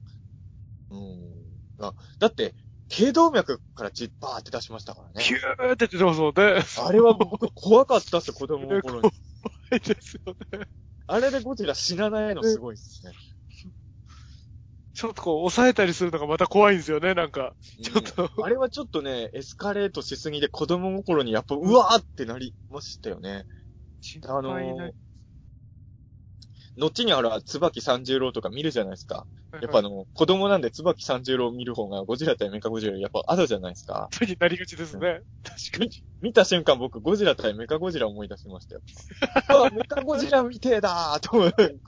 [0.90, 1.84] うん。
[1.84, 2.54] あだって、
[2.88, 5.34] 頸動脈から血バーって出しましたからねヒ。
[5.34, 6.62] ューって出てますもんね。
[6.86, 9.10] あれは僕怖かったっす、子供の頃に。
[9.42, 10.66] 怖いですよね。
[11.06, 13.12] あれでゴジラ死なないのすごいっすね。
[15.02, 17.56] ちょっとこう、抑えたりするのがまた怖いんですよね、なんか。
[17.82, 18.30] ちょっと。
[18.40, 23.44] あれはちょっとね、エスカレートしすぎで子供心にやっぱ、うわーってなりましたよね。
[24.28, 24.92] あのー、
[26.76, 29.26] 後にあら、椿三十郎とか見るじゃないですか。
[29.60, 34.08] やっぱあの、子供なんで椿三十郎を見る方がゴジラ対メカゴジラやっぱあるじゃないですか。
[34.12, 35.20] そうになりがちですね。
[35.42, 35.90] 確かに。
[36.22, 38.82] 見た瞬間僕ゴジラ対メカゴジラ思い出しましたよ。
[39.66, 41.50] あ、メカゴジラみてえだーと思う。
[41.50, 41.80] 椿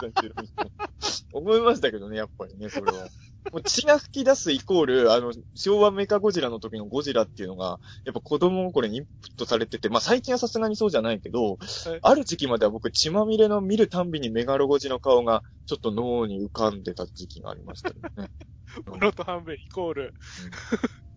[0.00, 0.72] 三十郎見て
[1.32, 3.08] 思いましたけどね、やっぱりね、それは。
[3.52, 11.58] もう血が吹き出すイコール、あの、昭和メカゴジラの時のゴジラっていうのが、やっぱ子供心にインプットされてて、まあ最近はさすがにそうじゃないけど、
[12.02, 18.30] ある時期までは僕血まみれの見るたんびにメガロゴジの顔がちょっと脳に浮かんでた時期がありましたよね。
[18.86, 20.14] モロと半分イコール、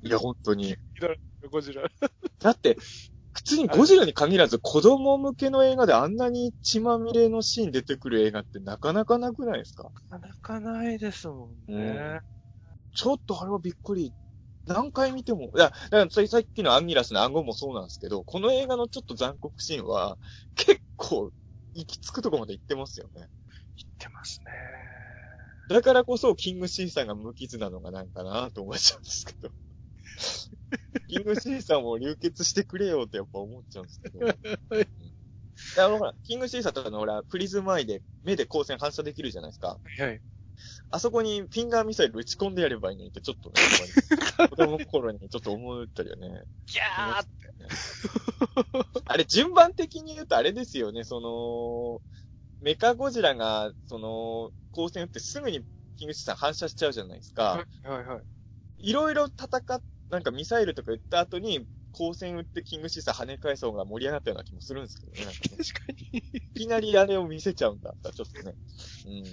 [0.02, 0.76] いや、本当に。
[1.50, 1.84] ゴジラ。
[2.40, 3.15] だって、普
[3.46, 9.92] 通にゴジラに限らず子供向けの映画であんなに血まみれのシーン出てくる映画ってなかなかなくないですか？
[10.10, 12.20] なかなかないですもんね。
[12.94, 14.14] ちょっとあれはびっくり。
[14.68, 20.18] 何回見ても、いや、だからささっきのアンギラスの暗号もそうなんですけど、この映画のちょっと残酷シーンは、
[20.56, 21.30] 結構、
[21.76, 23.12] 行き着くとこまで行ってますよね。
[23.16, 23.28] 言っ
[24.00, 24.42] てます
[25.70, 25.76] ね。
[25.76, 29.52] だからこそ、キングシーさんが無傷なのがなんかなと思っちゃうんですけど。
[31.08, 34.20] キングシーさんも流血してくれよってやっぱ思っちゃうんですけど。
[34.20, 34.26] う
[34.80, 34.82] ん
[35.78, 39.80] いや、ほら、キングシーサーとかのほら、プリズムアイで目で光線反射できるじゃないですか。
[39.98, 40.22] はい。
[40.90, 43.56] あそこにフィンガーミサイル打ち込んでやればいいのにってちょっとね、
[44.40, 46.44] やっぱり子供の頃にちょっと思ったりよね。
[46.68, 47.32] ギャーって。
[49.06, 52.02] あれ、順番的に言うとあれですよね、その、
[52.62, 55.66] メカゴジラが、その、光線打ってすぐに
[55.98, 57.44] キングシーさん反射しちゃうじゃないですか。
[57.44, 58.24] はいはいはい。
[58.78, 65.26] いろいろ戦っ、なんかミサイルとか撃った後に、光線打ってキングシーさん跳ね返そうが盛り上がったような気もするんですけどね。
[65.26, 66.24] 確かに。
[66.34, 68.56] いきなりあれを見せちゃうんだったらちょっとね。
[69.06, 69.24] うん。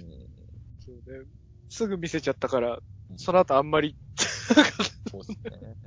[0.79, 1.25] そうね。
[1.69, 2.79] すぐ見せちゃったから、
[3.17, 3.97] その後あんまり、
[5.11, 5.77] そうですね。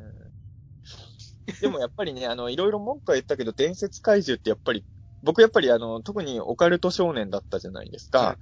[1.60, 4.84] でもやっぱりね、あの、いろいろ文句は言ったけど、伝説怪獣ってやっぱり、
[5.22, 8.18] 僕やっぱりあの、特にオカルト少年だったじゃないですか。
[8.18, 8.38] は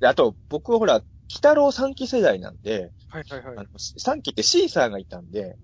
[0.00, 3.58] で、あと、僕はほら、北郎3期世代なんで、はいはいはい。
[3.58, 5.58] あの、3期ってシーサーがいたんで、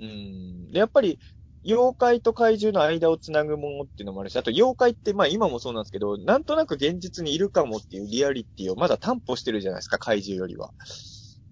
[0.00, 0.70] うん。
[0.72, 1.18] で、やっぱり、
[1.66, 10.72] 妖怪と怪獣の間をつなぐものっていうのもあるし、あと妖怪って、まあ今もそうなんですけど、なんとなく現実にいるかもっていうリアリティをまだ担保してるじゃないですか、怪獣よりは。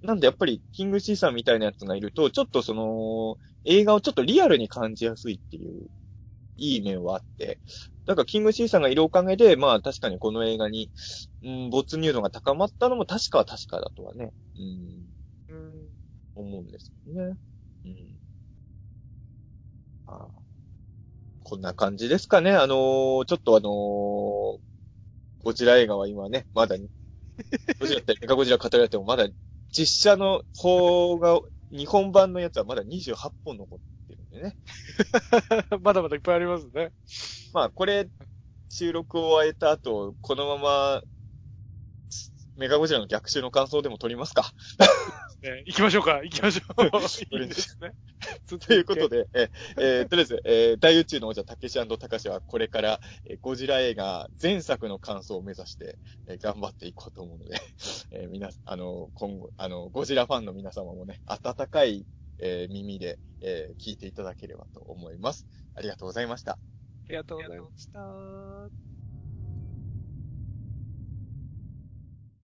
[0.03, 5.87] なんでやっぱり、キングシーサーみたいなやつがいると、ちょっとその、映画をちょっとリアルに感じやすいっていう、
[6.57, 7.61] いい面はあって。
[8.07, 10.91] だから、キングシーサーがいるおかげで、まあ確かにこの映画に、
[11.43, 15.11] うん、没入度が高まったのも確かは確かだとはね、うん、
[15.49, 15.91] うん。
[16.35, 17.37] 思うんですよね。
[17.85, 18.22] うん。
[20.13, 20.43] ああ
[21.45, 22.53] こんな感じですかね。
[22.53, 24.63] あのーちょっとあのー
[25.45, 29.29] ゴジラ映画は今ね、まだ、ゴジラってメカゴジラ語られてもまだ
[29.73, 31.41] 実写の方が、
[31.71, 34.57] 日本版のやつはまだ28本残ってるんでね。
[35.83, 36.93] まだまだいっぱいありますね。
[37.53, 38.09] まあこれ、
[38.69, 41.03] 収録を終えた後、このまま、
[42.57, 44.53] メカゴジラの逆襲の感想でも撮りますか。
[45.43, 46.87] ね行きましょうか、行きましょう。
[47.37, 47.95] いいですね。
[48.69, 57.57] ということで、ええーとりあえず、えー大宇宙の王者、たけしたかしはこれから、えーゴジラ映画前作の感想を目指して、えー頑張っていこうと思うので、
[58.13, 62.07] えー皆、あの、今後、あの、ゴジラファンの皆様もね、温かい、
[62.39, 65.47] えー耳で、えー聞いていただければと思います。
[65.75, 66.53] ありがとうございました。
[66.53, 66.59] あ
[67.11, 68.92] りがとうございました。